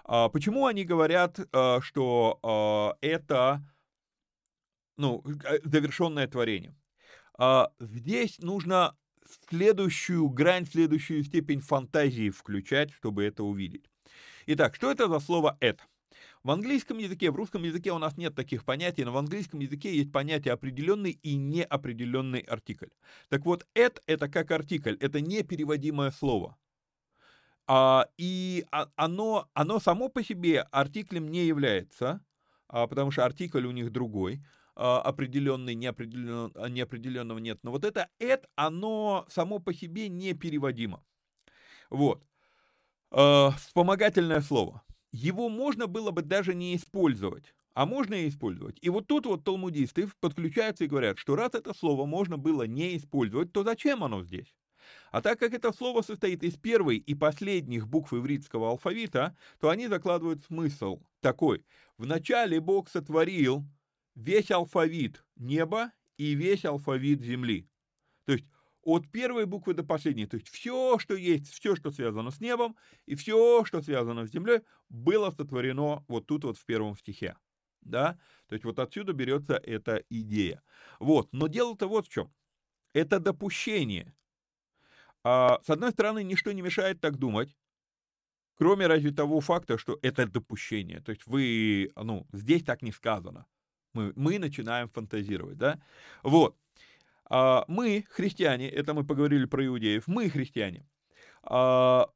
[0.04, 3.62] А, почему они говорят, а, что а, это,
[4.96, 6.76] ну, э, завершенное творение?
[7.38, 8.96] А, здесь нужно
[9.48, 13.90] следующую грань, следующую степень фантазии включать, чтобы это увидеть.
[14.46, 15.84] Итак, что это за слово «это»?
[16.44, 19.94] В английском языке, в русском языке у нас нет таких понятий, но в английском языке
[19.94, 22.88] есть понятие определенный и неопределенный артикль.
[23.28, 26.56] Так вот, «эт»— это как артикль, это непереводимое слово.
[27.68, 32.20] А, и оно, оно само по себе артиклем не является,
[32.66, 34.42] а, потому что артикль у них другой.
[34.74, 37.60] А, определенный, неопределенного, а, неопределенного нет.
[37.62, 41.04] Но вот это «эт», оно само по себе непереводимо.
[41.90, 42.24] Вот.
[43.10, 44.82] А, вспомогательное слово.
[45.12, 48.78] Его можно было бы даже не использовать, а можно и использовать.
[48.80, 52.96] И вот тут вот талмудисты подключаются и говорят, что раз это слово можно было не
[52.96, 54.54] использовать, то зачем оно здесь?
[55.10, 59.86] А так как это слово состоит из первой и последних букв ивритского алфавита, то они
[59.86, 61.64] закладывают смысл такой.
[61.98, 63.64] Вначале Бог сотворил
[64.14, 67.68] весь алфавит неба и весь алфавит земли.
[68.26, 68.46] То есть
[68.82, 70.26] от первой буквы до последней.
[70.26, 74.30] То есть все, что есть, все, что связано с небом, и все, что связано с
[74.30, 77.36] землей, было сотворено вот тут вот в первом стихе.
[77.80, 78.18] Да?
[78.48, 80.62] То есть вот отсюда берется эта идея.
[81.00, 81.28] Вот.
[81.32, 82.32] Но дело-то вот в чем.
[82.92, 84.14] Это допущение.
[85.24, 87.56] А, с одной стороны, ничто не мешает так думать,
[88.56, 91.00] кроме разве того факта, что это допущение.
[91.00, 93.46] То есть вы, ну, здесь так не сказано.
[93.94, 95.80] Мы, мы начинаем фантазировать, да?
[96.22, 96.56] Вот.
[97.28, 100.86] А, мы, христиане, это мы поговорили про иудеев, мы, христиане,
[101.42, 102.08] а,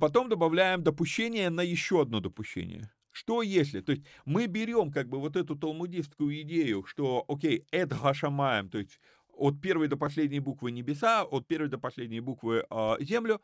[0.00, 2.90] потом добавляем допущение на еще одно допущение.
[3.12, 3.80] Что если?
[3.80, 8.78] То есть мы берем как бы вот эту талмудистскую идею, что, окей, это гашамаем, то
[8.78, 9.00] есть
[9.40, 13.40] от первой до последней буквы небеса, от первой до последней буквы э, землю.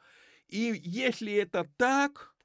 [0.49, 2.36] И если это так,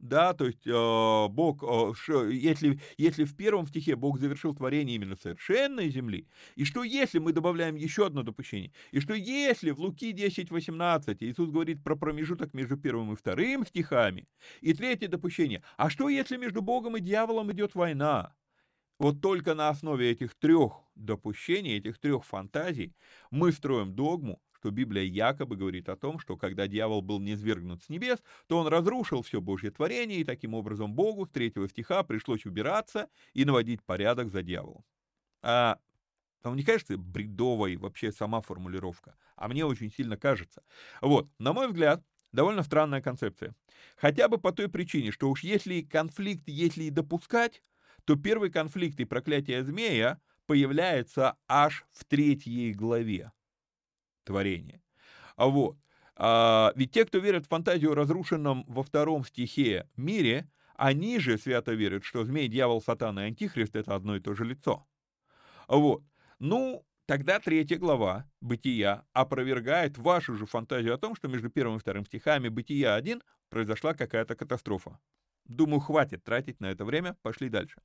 [0.00, 5.14] да, то есть э, Бог, э, если, если в первом стихе Бог завершил творение именно
[5.14, 6.26] совершенной земли,
[6.56, 11.50] и что если мы добавляем еще одно допущение, и что если в Луки 10.18 Иисус
[11.50, 14.26] говорит про промежуток между первым и вторым стихами,
[14.62, 18.34] и третье допущение, а что если между Богом и дьяволом идет война?
[18.98, 22.94] Вот только на основе этих трех допущений, этих трех фантазий
[23.30, 27.88] мы строим догму, что Библия якобы говорит о том, что когда дьявол был низвергнут с
[27.88, 32.44] небес, то он разрушил все Божье творение, и таким образом Богу с третьего стиха пришлось
[32.44, 34.84] убираться и наводить порядок за дьяволом.
[35.42, 35.78] А
[36.42, 39.16] вам не кажется бредовой вообще сама формулировка?
[39.34, 40.62] А мне очень сильно кажется.
[41.00, 43.54] Вот, на мой взгляд, довольно странная концепция.
[43.96, 47.62] Хотя бы по той причине, что уж если конфликт, если и допускать,
[48.04, 53.32] то первый конфликт и проклятие змея появляется аж в третьей главе
[54.24, 54.82] творения.
[55.36, 55.76] А вот,
[56.16, 61.72] а, ведь те, кто верят в фантазию разрушенном во втором стихе мире, они же свято
[61.72, 64.86] верят, что змей, дьявол, сатана и антихрист— это одно и то же лицо.
[65.68, 66.02] Вот.
[66.38, 71.80] Ну, тогда третья глава «Бытия» опровергает вашу же фантазию о том, что между первым и
[71.80, 74.98] вторым стихами «Бытия 1» произошла какая-то катастрофа.
[75.44, 77.80] Думаю, хватит тратить на это время, пошли дальше.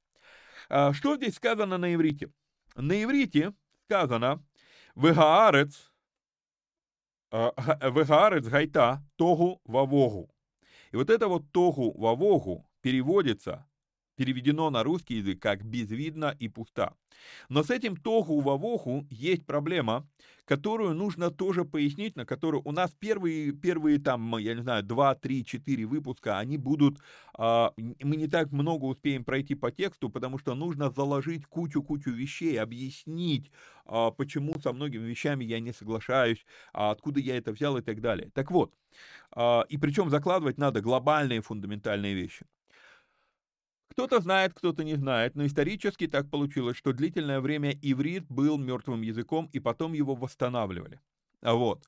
[0.69, 2.31] А, что здесь сказано на иврите?
[2.75, 3.53] На иврите
[3.85, 4.43] сказано
[4.95, 5.91] «Вегаарец»,
[7.35, 10.29] «Вегаарец гайта тогу вавогу».
[10.91, 13.67] И вот это вот тогу вавогу переводится
[14.15, 16.95] переведено на русский язык как «безвидно и пусто».
[17.49, 20.07] Но с этим тогу-вавоху есть проблема,
[20.45, 25.15] которую нужно тоже пояснить, на которую у нас первые, первые там, я не знаю, 2,
[25.15, 26.99] 3, 4 выпуска, они будут,
[27.37, 32.59] э, мы не так много успеем пройти по тексту, потому что нужно заложить кучу-кучу вещей,
[32.59, 33.51] объяснить,
[33.87, 38.01] э, почему со многими вещами я не соглашаюсь, а откуда я это взял и так
[38.01, 38.29] далее.
[38.33, 38.73] Так вот,
[39.35, 42.45] э, и причем закладывать надо глобальные фундаментальные вещи.
[43.95, 49.01] Кто-то знает, кто-то не знает, но исторически так получилось, что длительное время иврит был мертвым
[49.01, 50.99] языком, и потом его восстанавливали.
[51.41, 51.87] А вот.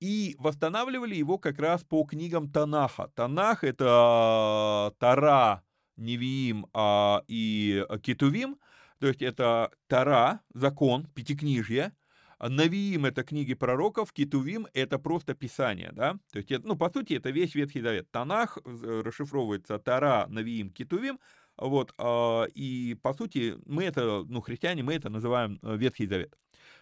[0.00, 3.08] И восстанавливали его как раз по книгам Танаха.
[3.14, 5.62] Танах— это Тара,
[5.96, 8.56] Невиим а, и Китувим,
[8.98, 11.92] то есть это Тара, закон, пятикнижье,
[12.40, 17.12] Навиим— это книги пророков, Китувим— это просто писание, да, то есть, это, ну, по сути,
[17.12, 18.10] это весь Ветхий Завет.
[18.10, 21.20] Танах э, расшифровывается Тара, Навиим, Китувим—
[21.56, 26.36] вот, а, и по сути мы это, ну, христиане, мы это называем э, Ветхий Завет.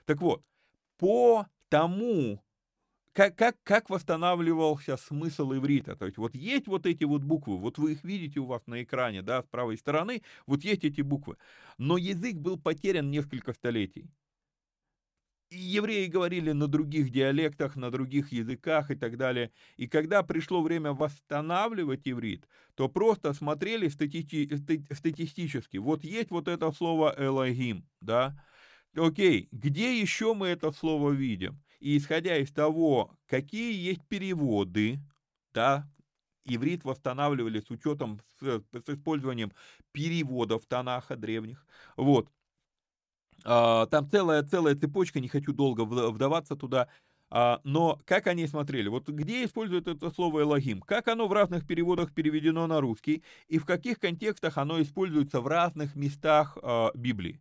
[0.05, 0.43] Так вот,
[0.99, 2.43] по тому,
[3.13, 5.97] как, как, как восстанавливался смысл иврита.
[5.97, 8.83] То есть вот есть вот эти вот буквы, вот вы их видите у вас на
[8.83, 11.37] экране, да, с правой стороны, вот есть эти буквы.
[11.79, 14.11] Но язык был потерян несколько столетий
[15.51, 19.51] евреи говорили на других диалектах, на других языках и так далее.
[19.77, 24.23] И когда пришло время восстанавливать иврит, то просто смотрели стати
[24.93, 25.79] статистически.
[25.79, 28.43] Вот есть вот это слово «элогим», да?
[28.95, 31.63] Окей, где еще мы это слово видим?
[31.79, 34.99] И исходя из того, какие есть переводы,
[35.55, 35.89] да,
[36.45, 39.53] иврит восстанавливали с учетом, с, с использованием
[39.93, 42.29] переводов Танаха древних, вот,
[43.43, 46.89] там целая, целая цепочка, не хочу долго вдаваться туда.
[47.33, 48.89] А, но как они смотрели?
[48.89, 50.81] Вот где используют это слово «элогим»?
[50.81, 53.23] Как оно в разных переводах переведено на русский?
[53.47, 57.41] И в каких контекстах оно используется в разных местах а, Библии?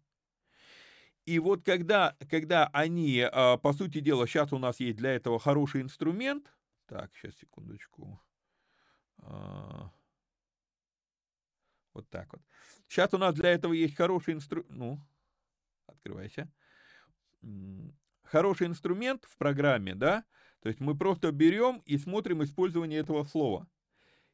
[1.25, 5.81] И вот когда, когда они, по сути дела, сейчас у нас есть для этого хороший
[5.81, 6.51] инструмент.
[6.87, 8.19] Так, сейчас, секундочку.
[11.93, 12.41] Вот так вот.
[12.87, 14.71] Сейчас у нас для этого есть хороший инструмент.
[14.71, 14.99] Ну,
[15.89, 16.51] открывайся.
[18.23, 20.23] Хороший инструмент в программе, да,
[20.61, 23.67] то есть мы просто берем и смотрим использование этого слова.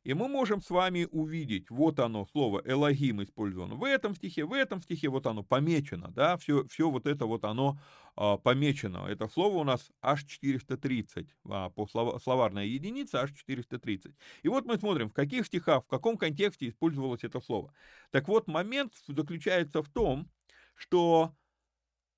[0.05, 4.53] И мы можем с вами увидеть, вот оно, слово «элогим» использовано в этом стихе, в
[4.53, 7.79] этом стихе, вот оно помечено, да, все, все вот это вот оно
[8.15, 9.07] а, помечено.
[9.07, 14.13] Это слово у нас аж 430, а, по слово, словарная единица аж 430.
[14.43, 17.73] И вот мы смотрим, в каких стихах, в каком контексте использовалось это слово.
[18.11, 20.29] Так вот, момент заключается в том,
[20.75, 21.33] что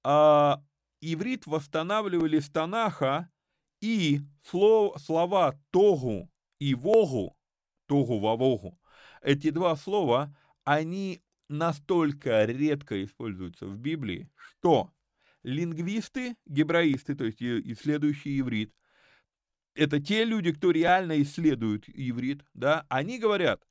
[0.09, 0.63] а,
[1.01, 3.29] иврит восстанавливали с Танаха,
[3.81, 7.37] и слов, слова «тогу» и «вогу»,
[7.87, 8.79] «тогу вавогу»,
[9.21, 10.33] эти два слова,
[10.63, 14.93] они настолько редко используются в Библии, что
[15.43, 18.73] лингвисты, гебраисты, то есть исследующие иврит,
[19.75, 23.61] это те люди, кто реально исследует иврит, да, они говорят,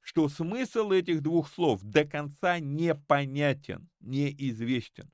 [0.00, 5.12] что смысл этих двух слов до конца непонятен, неизвестен.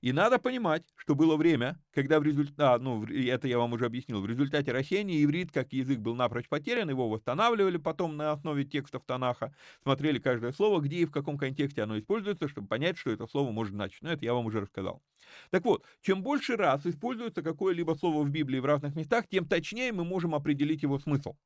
[0.00, 3.86] И надо понимать, что было время, когда в результате, а, ну, это я вам уже
[3.86, 8.64] объяснил, в результате ращения иврит как язык был напрочь потерян, его восстанавливали потом на основе
[8.64, 13.10] текстов Танаха, смотрели каждое слово, где и в каком контексте оно используется, чтобы понять, что
[13.10, 14.02] это слово может значить.
[14.02, 15.02] Но это я вам уже рассказал.
[15.50, 19.92] Так вот, чем больше раз используется какое-либо слово в Библии в разных местах, тем точнее
[19.92, 21.36] мы можем определить его смысл.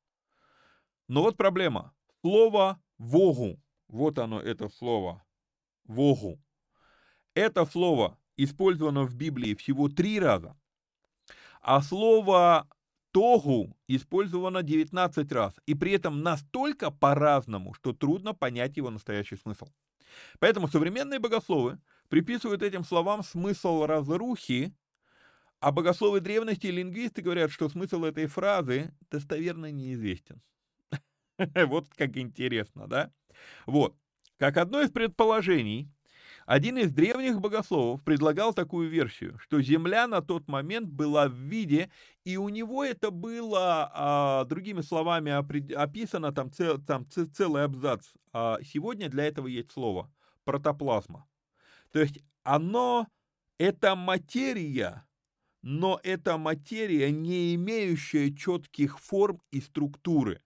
[1.07, 1.93] Но вот проблема.
[2.21, 5.23] Слово «вогу», вот оно, это слово
[5.83, 6.39] «вогу»,
[7.33, 10.55] это слово использовано в Библии всего три раза.
[11.61, 12.67] А слово
[13.13, 19.67] тогу использовано 19 раз, и при этом настолько по-разному, что трудно понять его настоящий смысл.
[20.39, 21.79] Поэтому современные богословы
[22.09, 24.75] приписывают этим словам смысл разрухи,
[25.59, 30.41] а богословы древности и лингвисты говорят, что смысл этой фразы достоверно неизвестен.
[31.67, 33.11] Вот как интересно, да?
[33.65, 33.95] Вот.
[34.37, 35.89] Как одно из предположений,
[36.45, 41.89] один из древних богословов предлагал такую версию, что Земля на тот момент была в виде,
[42.23, 45.31] и у него это было, а, другими словами,
[45.73, 48.07] описано там, цел, там целый абзац.
[48.33, 50.11] А сегодня для этого есть слово
[50.43, 51.27] протоплазма.
[51.91, 53.07] То есть оно,
[53.57, 55.05] это материя,
[55.61, 60.41] но это материя, не имеющая четких форм и структуры.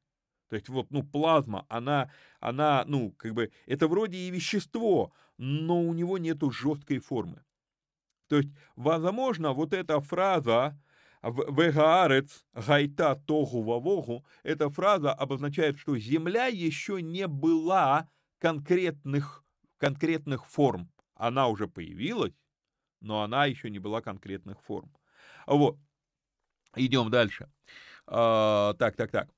[0.50, 5.82] То есть вот, ну, плазма, она, она, ну, как бы, это вроде и вещество, но
[5.82, 7.44] у него нету жесткой формы.
[8.28, 10.80] То есть, возможно, вот эта фраза
[11.24, 18.10] «Вегаарец гайта тогу вавогу» эта фраза обозначает, что Земля еще не была
[18.40, 19.44] конкретных,
[19.78, 20.92] конкретных форм.
[21.16, 22.34] Она уже появилась,
[23.02, 24.94] но она еще не была конкретных форм.
[25.48, 25.78] Вот.
[26.76, 27.50] Идем дальше.
[28.08, 29.30] А, так, так, так.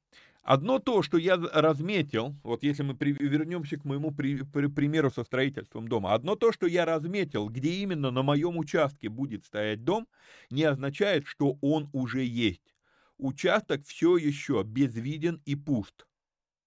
[0.50, 5.12] Одно то, что я разметил, вот если мы при, вернемся к моему при, при, примеру
[5.12, 9.84] со строительством дома, одно то, что я разметил, где именно на моем участке будет стоять
[9.84, 10.08] дом,
[10.50, 12.74] не означает, что он уже есть.
[13.20, 16.08] Участок все еще безвиден и пуст.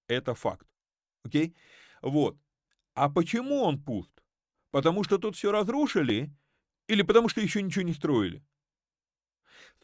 [0.06, 0.68] Это факт.
[1.24, 1.56] Окей?
[2.02, 2.38] Вот.
[2.94, 4.12] А почему он пуст?
[4.70, 6.32] Потому что тут все разрушили
[6.86, 8.44] или потому что еще ничего не строили?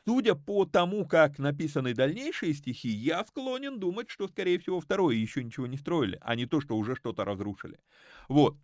[0.08, 5.44] Судя по тому, как написаны дальнейшие стихи, я склонен думать, что, скорее всего, второе еще
[5.44, 7.78] ничего не строили, а не то, что уже что-то разрушили.
[8.26, 8.56] Вот.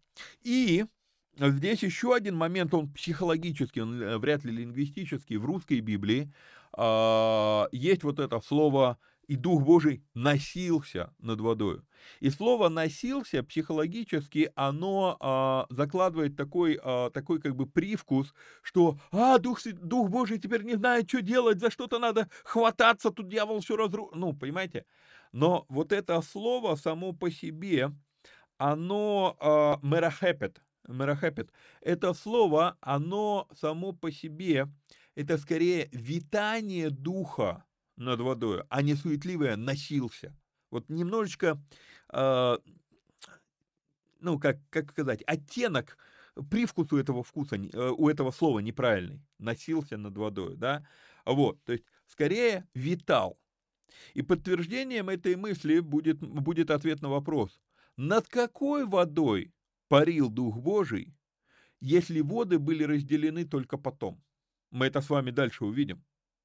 [0.42, 0.86] И
[1.36, 5.36] здесь еще один момент, он психологический, он э, вряд ли лингвистический.
[5.36, 6.32] В русской Библии
[6.78, 11.86] э, есть вот это слово и Дух Божий носился над водою.
[12.20, 19.38] И слово «носился» психологически, оно а, закладывает такой, а, такой как бы привкус, что «А,
[19.38, 23.76] Дух, Дух Божий теперь не знает, что делать, за что-то надо хвататься, тут дьявол все
[23.76, 24.84] разру...» Ну, понимаете?
[25.32, 27.90] Но вот это слово само по себе,
[28.58, 31.50] оно а, мерахепет, мерахепет,
[31.80, 34.68] это слово, оно само по себе,
[35.14, 37.64] это скорее витание Духа,
[37.96, 40.36] над водой, а не суетливое носился.
[40.70, 41.62] Вот немножечко,
[42.12, 42.58] э,
[44.20, 45.96] ну, как, как сказать, оттенок,
[46.50, 49.22] привкус у этого вкуса, э, у этого слова неправильный.
[49.38, 50.86] Носился над водой, да.
[51.24, 53.38] Вот, то есть, скорее, витал.
[54.14, 57.60] И подтверждением этой мысли будет, будет ответ на вопрос.
[57.96, 59.52] Над какой водой
[59.88, 61.14] парил Дух Божий,
[61.80, 64.22] если воды были разделены только потом?
[64.70, 66.04] Мы это с вами дальше увидим.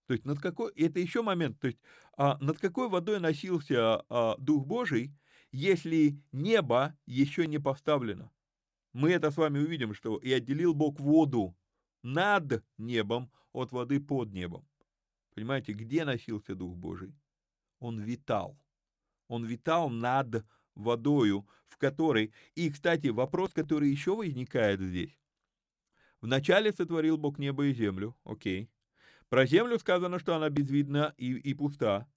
[0.10, 1.78] То есть над какой, это еще момент, то есть
[2.18, 5.14] а, над какой водой носился а, Дух Божий,
[5.52, 8.32] если небо еще не поставлено.
[8.92, 11.56] Мы это с вами увидим, что и отделил Бог воду
[12.02, 14.68] над небом от воды под небом.
[15.36, 17.16] Понимаете, где носился Дух Божий?
[17.78, 18.60] Он витал.
[19.28, 20.44] Он витал над
[20.74, 22.34] водою, в которой...
[22.56, 25.16] И, кстати, вопрос, который еще возникает здесь.
[26.20, 28.72] Вначале сотворил Бог небо и землю, окей.
[29.30, 32.08] Про землю сказано, что она безвидна и, и пуста.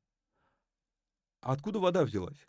[1.41, 2.47] Откуда вода взялась?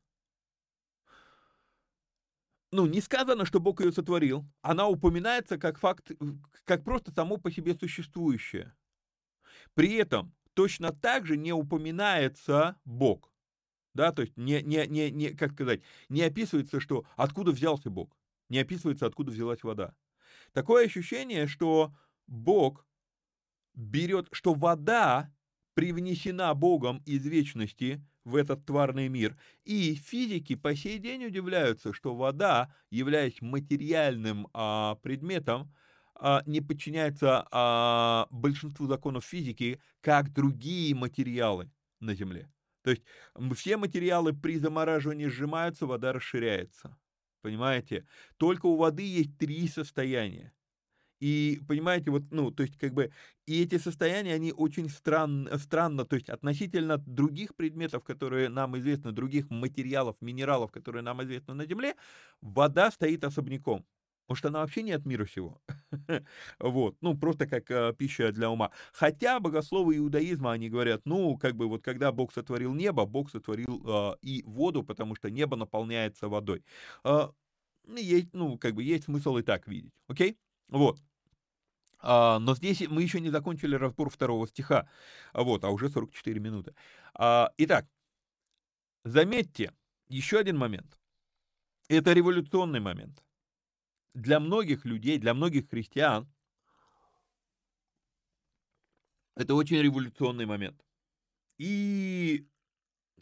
[2.72, 4.46] Ну, не сказано, что Бог ее сотворил.
[4.62, 6.12] Она упоминается как факт,
[6.64, 8.74] как просто само по себе существующее.
[9.76, 13.32] При этом точно так же не упоминается Бог.
[13.94, 18.18] Да, то есть не, не, не, не, как сказать, не описывается, что откуда взялся Бог.
[18.50, 19.94] Не описывается, откуда взялась вода.
[20.52, 21.94] Такое ощущение, что
[22.26, 22.88] Бог
[23.74, 25.32] берет, что вода
[25.74, 29.38] привнесена Богом из вечности в этот тварный мир.
[29.66, 35.74] И физики по сей день удивляются, что вода, являясь материальным а, предметом,
[36.16, 42.50] а, не подчиняется а, большинству законов физики, как другие материалы на Земле.
[42.84, 43.04] То есть
[43.56, 46.98] все материалы при замораживании сжимаются, вода расширяется.
[47.42, 48.06] Понимаете?
[48.38, 50.54] Только у воды есть три состояния.
[51.24, 53.10] И, понимаете, вот, ну, то есть, как бы,
[53.46, 59.14] и эти состояния, они очень стран, странно, то есть, относительно других предметов, которые нам известны,
[59.14, 61.96] других материалов, минералов, которые нам известны на Земле,
[62.42, 63.86] вода стоит особняком.
[64.28, 65.62] Может, она вообще не от мира всего.
[66.60, 68.72] вот, ну, просто как э, пища для ума.
[68.92, 73.82] Хотя богословы иудаизма, они говорят, ну, как бы вот когда Бог сотворил небо, Бог сотворил
[73.86, 76.66] э, и воду, потому что небо наполняется водой.
[77.06, 77.30] Э,
[77.96, 80.38] есть, ну, как бы есть смысл и так видеть, окей?
[80.68, 81.00] Вот.
[82.04, 84.90] А, но здесь мы еще не закончили разбор второго стиха,
[85.34, 86.76] вот, а уже 44 минуты.
[87.14, 87.88] А, итак,
[89.06, 89.74] заметьте,
[90.10, 91.00] еще один момент.
[91.88, 93.24] Это революционный момент.
[94.14, 96.30] Для многих людей, для многих христиан,
[99.36, 100.86] это очень революционный момент.
[101.58, 102.46] И,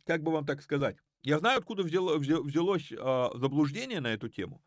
[0.06, 4.64] как бы вам так сказать, я знаю, откуда взяло, взялось а, заблуждение на эту тему.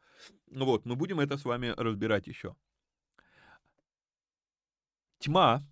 [0.51, 2.55] Вот, мы будем это с вами разбирать еще.
[5.25, 5.67] Тьма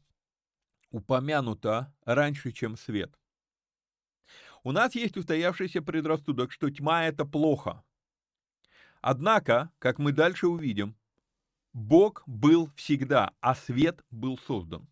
[0.89, 3.15] упомянута раньше, чем свет.
[4.63, 7.85] У нас есть устоявшийся предрассудок, что тьма— это плохо.
[9.03, 10.97] Однако, как мы дальше увидим,
[11.75, 14.89] Бог был всегда, а свет был создан.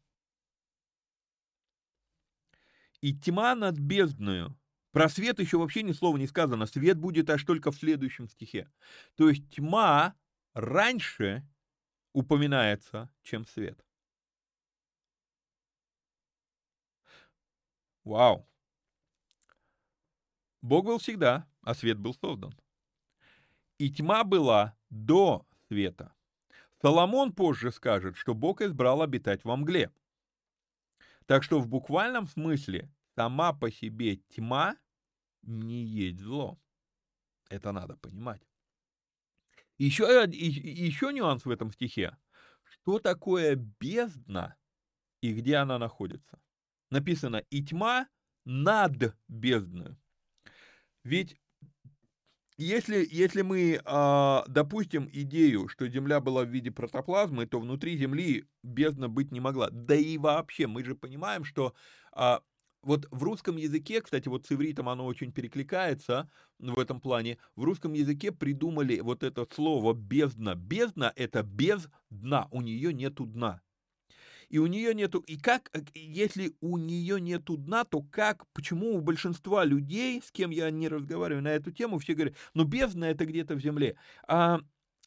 [3.00, 4.58] И тьма над бездною.
[4.92, 6.66] Про свет еще вообще ни слова не сказано.
[6.66, 8.70] Свет будет аж только в следующем стихе.
[9.14, 10.16] То есть тьма
[10.52, 11.48] раньше
[12.12, 13.82] упоминается, чем свет.
[18.04, 18.46] Вау.
[20.62, 22.54] Бог был всегда, а свет был создан.
[23.78, 26.14] И тьма была до света.
[26.82, 29.92] Соломон позже скажет, что Бог избрал обитать во мгле.
[31.26, 34.76] Так что в буквальном смысле сама по себе тьма
[35.42, 36.58] не есть зло.
[37.48, 38.42] Это надо понимать.
[39.78, 42.16] Еще, еще нюанс в этом стихе.
[42.62, 44.56] Что такое бездна
[45.20, 46.40] и где она находится?
[46.90, 48.08] Написано «и тьма
[48.44, 49.96] над бездной».
[51.04, 51.36] Ведь
[52.60, 58.44] если, если мы э, допустим идею, что Земля была в виде протоплазмы, то внутри Земли
[58.62, 59.70] бездна быть не могла.
[59.70, 61.72] Да и вообще, мы же понимаем, что
[62.14, 62.38] э,
[62.82, 67.64] вот в русском языке, кстати, вот с ивритом оно очень перекликается в этом плане, в
[67.64, 70.54] русском языке придумали вот это слово «бездна».
[70.54, 73.62] Бездна— это без дна, у нее нету дна
[74.50, 78.96] и у нее нету, и как, э, если у нее нету дна, то как, почему
[78.96, 83.04] у большинства людей, с кем я не разговариваю на эту тему, все говорят, ну бездна
[83.04, 83.96] это где-то в земле.
[84.26, 84.58] А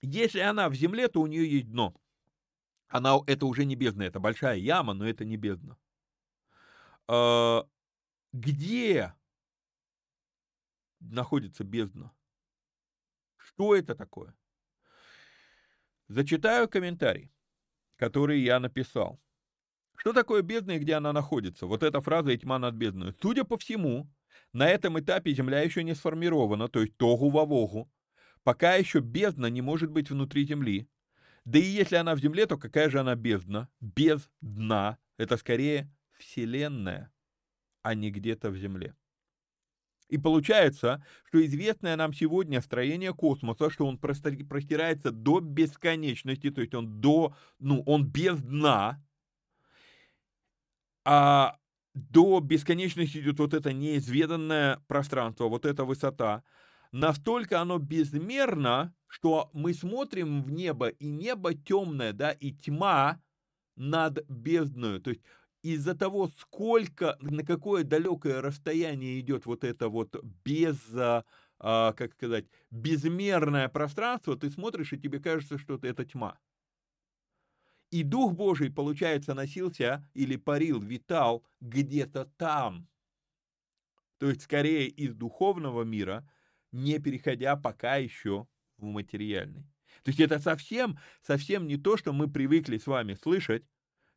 [0.02, 1.94] если она в земле, то у нее есть дно.
[2.88, 5.78] Она, это уже не бездна, это большая яма, но это не бездна.
[7.08, 7.68] А,
[8.32, 9.14] где
[11.02, 12.14] находится бездна?
[13.36, 14.34] Что это такое?
[16.08, 17.34] Зачитаю комментарий,
[17.98, 19.20] который я написал.
[20.04, 21.66] Что такое бездна и где она находится?
[21.66, 23.14] Вот эта фраза «и тьма над бездной».
[23.22, 24.12] Судя по всему,
[24.52, 27.90] на этом этапе Земля еще не сформирована, то есть тогу-вавогу.
[28.44, 30.90] Пока еще бездна не может быть внутри Земли.
[31.46, 33.70] Да и если она в Земле, то какая же она бездна?
[33.80, 34.98] Без дна.
[35.18, 37.14] Это скорее Вселенная,
[37.82, 38.98] а не где-то в Земле.
[40.10, 46.74] И получается, что известное нам сегодня строение космоса, что он простирается до бесконечности, то есть
[46.76, 49.02] он до, ну, он без дна,
[51.06, 51.58] а
[51.94, 56.44] до бесконечности идет вот это неизведанное пространство, вот эта высота.
[56.92, 63.22] Настолько оно безмерно, что мы смотрим в небо, и небо темное, да, и тьма
[63.76, 65.02] над бездною.
[65.02, 65.22] То есть
[65.64, 71.24] из-за того, сколько, на какое далекое расстояние идет вот это вот без, а,
[71.60, 76.38] а как сказать, безмерное пространство, ты смотришь, и тебе кажется, что это тьма.
[77.94, 82.90] И Дух Божий, получается, носился или парил, витал где-то там.
[84.18, 86.28] То есть, скорее, из духовного мира,
[86.72, 89.70] не переходя пока еще в материальный.
[90.02, 93.64] То есть это совсем, совсем не то, что мы привыкли с вами слышать,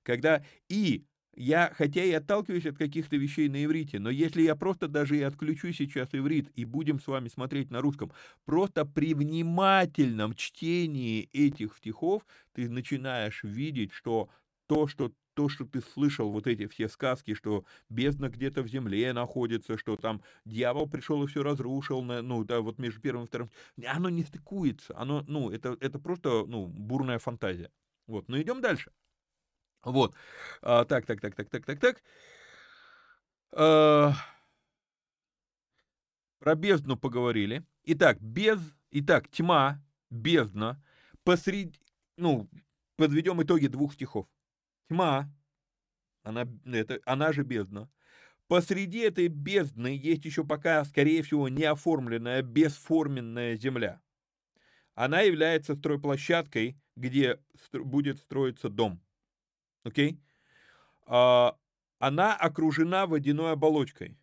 [0.04, 1.04] когда и
[1.36, 5.22] я, хотя и отталкиваюсь от каких-то вещей на иврите, но если я просто даже и
[5.22, 8.10] отключу сейчас иврит и будем с вами смотреть на русском,
[8.44, 14.30] просто при внимательном чтении этих стихов ты начинаешь видеть, что
[14.66, 19.12] то, что то, что ты слышал, вот эти все сказки, что бездна где-то в земле
[19.12, 23.50] находится, что там дьявол пришел и все разрушил, ну, да, вот между первым и вторым,
[23.86, 27.70] оно не стыкуется, оно, ну, это, это просто, ну, бурная фантазия.
[28.06, 28.92] Вот, но идем дальше.
[29.86, 30.16] Вот.
[30.62, 32.02] А, так, так, так, так, так, так, так.
[33.52, 34.12] А,
[36.40, 37.64] про бездну поговорили.
[37.84, 38.58] Итак, без...
[38.90, 39.80] Итак, тьма,
[40.10, 40.82] бездна.
[41.22, 41.78] Посреди...
[42.16, 42.50] Ну,
[42.96, 44.26] подведем итоги двух стихов.
[44.88, 45.32] Тьма,
[46.24, 47.88] она, это, она же бездна.
[48.48, 54.00] Посреди этой бездны есть еще пока, скорее всего, неоформленная, бесформенная земля.
[54.94, 57.40] Она является стройплощадкой, где
[57.72, 59.05] будет строиться дом
[59.86, 60.20] окей,
[61.06, 61.56] а,
[61.98, 64.18] она окружена водяной оболочкой,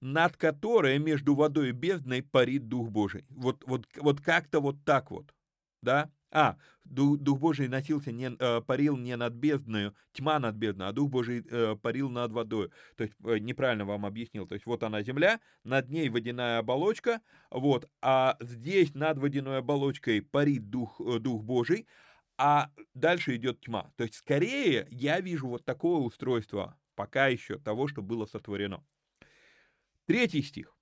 [0.00, 3.26] над которой между водой и бездной парит Дух Божий.
[3.28, 5.34] Вот, вот, вот как-то вот так вот,
[5.82, 6.10] да.
[6.32, 10.92] А, Дух, Дух Божий носился, не, э, парил не над бездною, тьма над бездной, а
[10.92, 12.70] Дух Божий э, парил над водой.
[12.96, 14.46] То есть э, неправильно вам объяснил.
[14.46, 17.20] То есть вот она земля, над ней водяная оболочка,
[17.50, 21.86] вот, а здесь над водяной оболочкой парит Дух, Дух Божий,
[22.38, 23.92] а дальше идет тьма.
[23.96, 28.84] То есть скорее я вижу вот такое устройство пока еще того, что было сотворено.
[30.06, 30.74] Третий стих.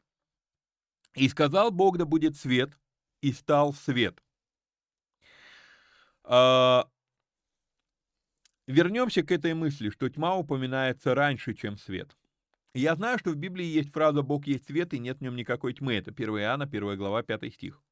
[1.14, 2.78] «И сказал Бог, да будет свет,
[3.20, 4.22] и стал свет».
[6.24, 6.88] А,
[8.66, 12.16] вернемся к этой мысли, что тьма упоминается раньше, чем свет.
[12.72, 15.74] Я знаю, что в Библии есть фраза «Бог есть свет, и нет в нем никакой
[15.74, 15.94] тьмы».
[15.94, 17.83] Это 1 Иоанна, 1 глава, 5 стих.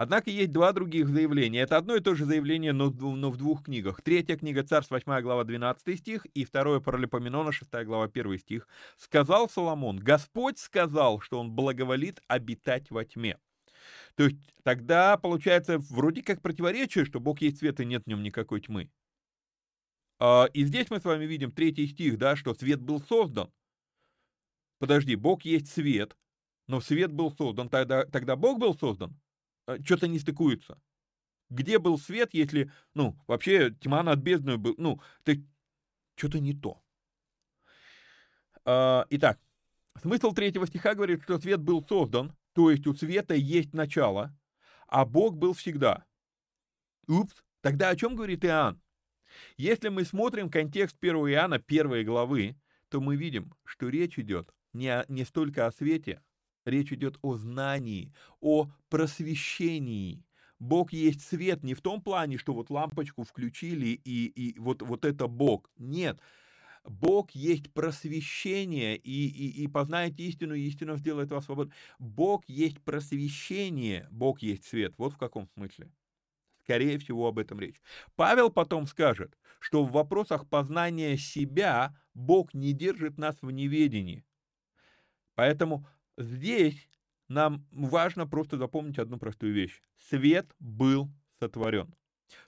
[0.00, 1.60] Однако есть два других заявления.
[1.60, 4.00] Это одно и то же заявление, но, но в двух книгах.
[4.00, 8.66] Третья книга Царств, 8 глава, 12 стих, и второе Паралипоменона, 6 глава, 1 стих.
[8.96, 13.36] «Сказал Соломон, Господь сказал, что он благоволит обитать во тьме».
[14.14, 18.22] То есть тогда получается вроде как противоречие, что Бог есть свет и нет в нем
[18.22, 18.88] никакой тьмы.
[20.18, 23.52] А, и здесь мы с вами видим третий стих, да, что свет был создан.
[24.78, 26.16] Подожди, Бог есть свет,
[26.68, 29.14] но свет был создан, тогда, тогда Бог был создан?
[29.66, 30.80] А, Что-то не стыкуется.
[31.48, 35.44] Где был свет, если, ну, вообще тьма над бездной был, ну, ты
[36.16, 36.82] что-то не то.
[38.64, 39.40] А, итак,
[40.00, 44.36] смысл третьего стиха говорит, что свет был создан, то есть у света есть начало,
[44.86, 46.04] а Бог был всегда.
[47.08, 48.80] Упс, тогда о чем говорит Иоанн?
[49.56, 52.56] Если мы смотрим контекст 1 Иоанна 1 главы,
[52.88, 56.22] то мы видим, что речь идет не, о, не столько о свете,
[56.70, 60.24] речь идет о знании, о просвещении.
[60.58, 65.04] Бог есть свет не в том плане, что вот лампочку включили и, и вот, вот
[65.04, 65.70] это Бог.
[65.78, 66.20] Нет,
[66.84, 71.74] Бог есть просвещение, и, и, и познаете истину, и истина сделает вас свободным.
[71.98, 74.94] Бог есть просвещение, Бог есть свет.
[74.96, 75.90] Вот в каком смысле.
[76.62, 77.80] Скорее всего, об этом речь.
[78.14, 84.24] Павел потом скажет, что в вопросах познания себя Бог не держит нас в неведении.
[85.34, 85.86] Поэтому
[86.22, 86.88] здесь
[87.28, 89.82] нам важно просто запомнить одну простую вещь.
[90.08, 91.94] Свет был сотворен.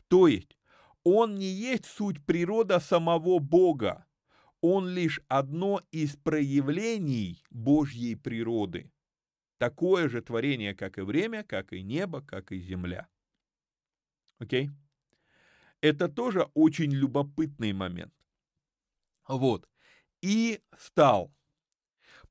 [0.09, 0.57] То есть
[1.03, 4.07] он не есть суть природа самого Бога
[4.63, 8.91] он лишь одно из проявлений Божьей природы.
[9.59, 13.09] Такое же творение, как и время, как и небо, как и земля.
[14.39, 14.69] Окей?
[14.69, 14.73] Okay?
[15.81, 18.15] Это тоже очень любопытный момент.
[19.27, 19.69] Вот.
[20.21, 21.35] И стал.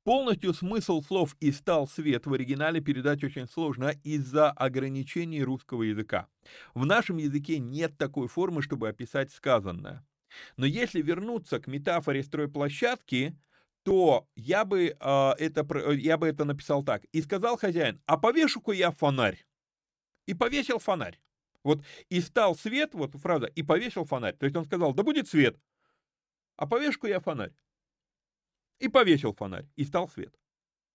[0.04, 6.26] Полностью смысл слов «и стал свет» в оригинале передать очень сложно из-за ограничений русского языка.
[6.74, 10.04] В нашем языке нет такой формы, чтобы описать сказанное.
[10.56, 13.38] Но если вернуться к метафоре стройплощадки,
[13.84, 17.04] то я бы, э, это, я бы это написал так.
[17.12, 19.44] И сказал хозяин, а повешу-ка я фонарь.
[20.26, 21.20] И повесил фонарь.
[21.62, 24.34] Вот и стал свет, вот фраза, и повесил фонарь.
[24.34, 25.56] То есть он сказал, да будет свет,
[26.56, 27.52] а повешу я фонарь.
[28.82, 30.34] И повесил фонарь, и стал свет.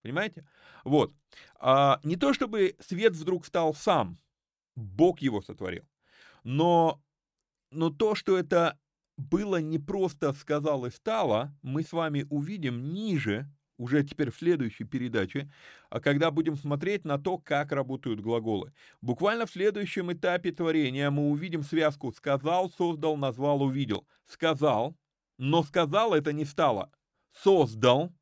[0.01, 0.45] Понимаете?
[0.83, 1.13] Вот.
[1.59, 4.17] А, не то чтобы свет вдруг стал сам,
[4.75, 5.85] Бог его сотворил,
[6.43, 7.01] но,
[7.71, 8.77] но то, что это
[9.15, 14.83] было не просто сказал и стало, мы с вами увидим ниже, уже теперь в следующей
[14.83, 15.49] передаче,
[15.89, 18.73] а когда будем смотреть на то, как работают глаголы.
[19.01, 24.05] Буквально в следующем этапе творения мы увидим связку «сказал», «создал», «назвал», «увидел».
[24.25, 24.97] «Сказал»,
[25.38, 26.91] но «сказал» это не стало.
[27.43, 28.13] «Создал»,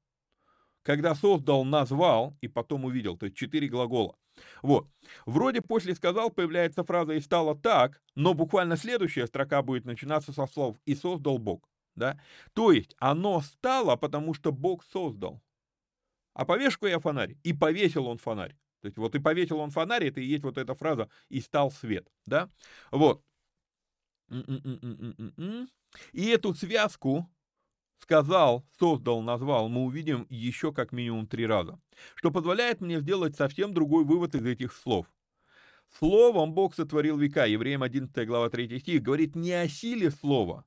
[0.83, 4.15] когда создал, назвал и потом увидел, то есть четыре глагола.
[4.61, 4.87] Вот.
[5.25, 10.45] Вроде после сказал появляется фраза и стало так, но буквально следующая строка будет начинаться со
[10.45, 11.67] слов и создал Бог.
[11.95, 12.19] Да?
[12.53, 15.41] То есть оно стало, потому что Бог создал.
[16.33, 17.37] А повешу я фонарь.
[17.43, 18.55] И повесил он фонарь.
[18.81, 21.71] То есть вот и повесил он фонарь, это и есть вот эта фраза «и стал
[21.71, 22.07] свет».
[22.25, 22.49] Да?
[22.91, 23.23] Вот.
[26.11, 27.27] И эту связку
[27.99, 31.79] сказал, создал, назвал, мы увидим еще как минимум три раза,
[32.15, 35.07] что позволяет мне сделать совсем другой вывод из этих слов.
[35.97, 40.65] Словом Бог сотворил века, Евреям 11 глава 3 стих, говорит не о силе слова,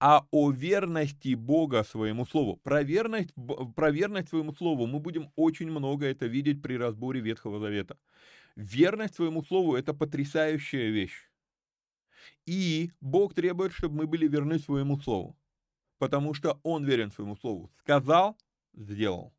[0.00, 2.56] а о верности Бога своему слову.
[2.62, 3.30] Про верность,
[3.76, 7.98] про верность своему слову мы будем очень много это видеть при разборе Ветхого Завета.
[8.56, 11.28] Верность своему слову– это потрясающая вещь.
[12.46, 15.36] И Бог требует, чтобы мы были верны своему слову
[15.98, 17.72] потому что он верен своему слову.
[17.80, 18.36] Сказал,
[18.72, 19.34] сделал.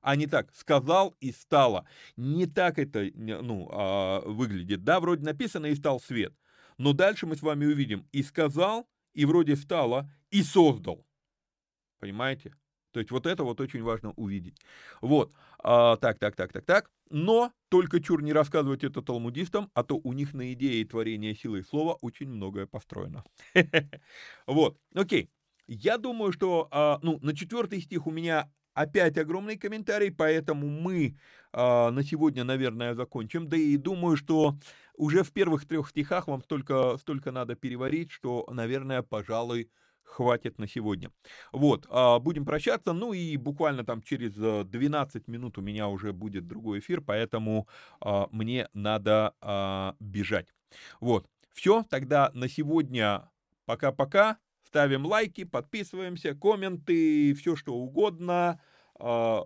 [0.00, 1.86] А не так, сказал и стало.
[2.16, 4.82] Не так это ну, а, выглядит.
[4.82, 6.34] Да, вроде написано и стал свет.
[6.76, 11.06] Но дальше мы с вами увидим и сказал, и вроде стало, и создал.
[12.00, 12.52] Понимаете?
[12.92, 14.58] То есть вот это вот очень важно увидеть.
[15.00, 15.32] Вот,
[15.62, 16.90] а, так, так, так, так, так.
[17.08, 21.60] Но только чур не рассказывать это талмудистам, а то у них на идее творения силы
[21.60, 23.24] и слова очень многое построено.
[24.46, 25.30] Вот, окей.
[25.72, 31.16] Я думаю, что, а, ну, на четвертый стих у меня опять огромный комментарий, поэтому мы
[31.52, 33.48] а, на сегодня, наверное, закончим.
[33.48, 34.58] Да и думаю, что
[34.96, 39.70] уже в первых трех стихах вам столько, столько надо переварить, что, наверное, пожалуй,
[40.02, 41.10] хватит на сегодня.
[41.52, 46.12] Вот, а, будем прощаться, ну и буквально там через 12 э, минут у меня уже
[46.12, 47.66] будет другой эфир, поэтому
[48.30, 50.48] мне надо бежать.
[51.00, 53.30] Вот, все, тогда на сегодня
[53.64, 54.36] пока-пока,
[54.72, 58.58] ставим лайки, подписываемся, комменты, все что угодно.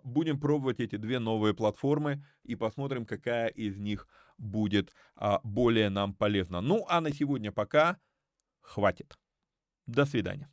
[0.04, 4.06] Будем пробовать эти две новые платформы и посмотрим, какая из них
[4.38, 4.94] будет
[5.42, 6.60] более нам полезна.
[6.60, 7.96] Ну, а на сегодня пока
[8.60, 9.18] хватит.
[9.86, 10.48] До свидания.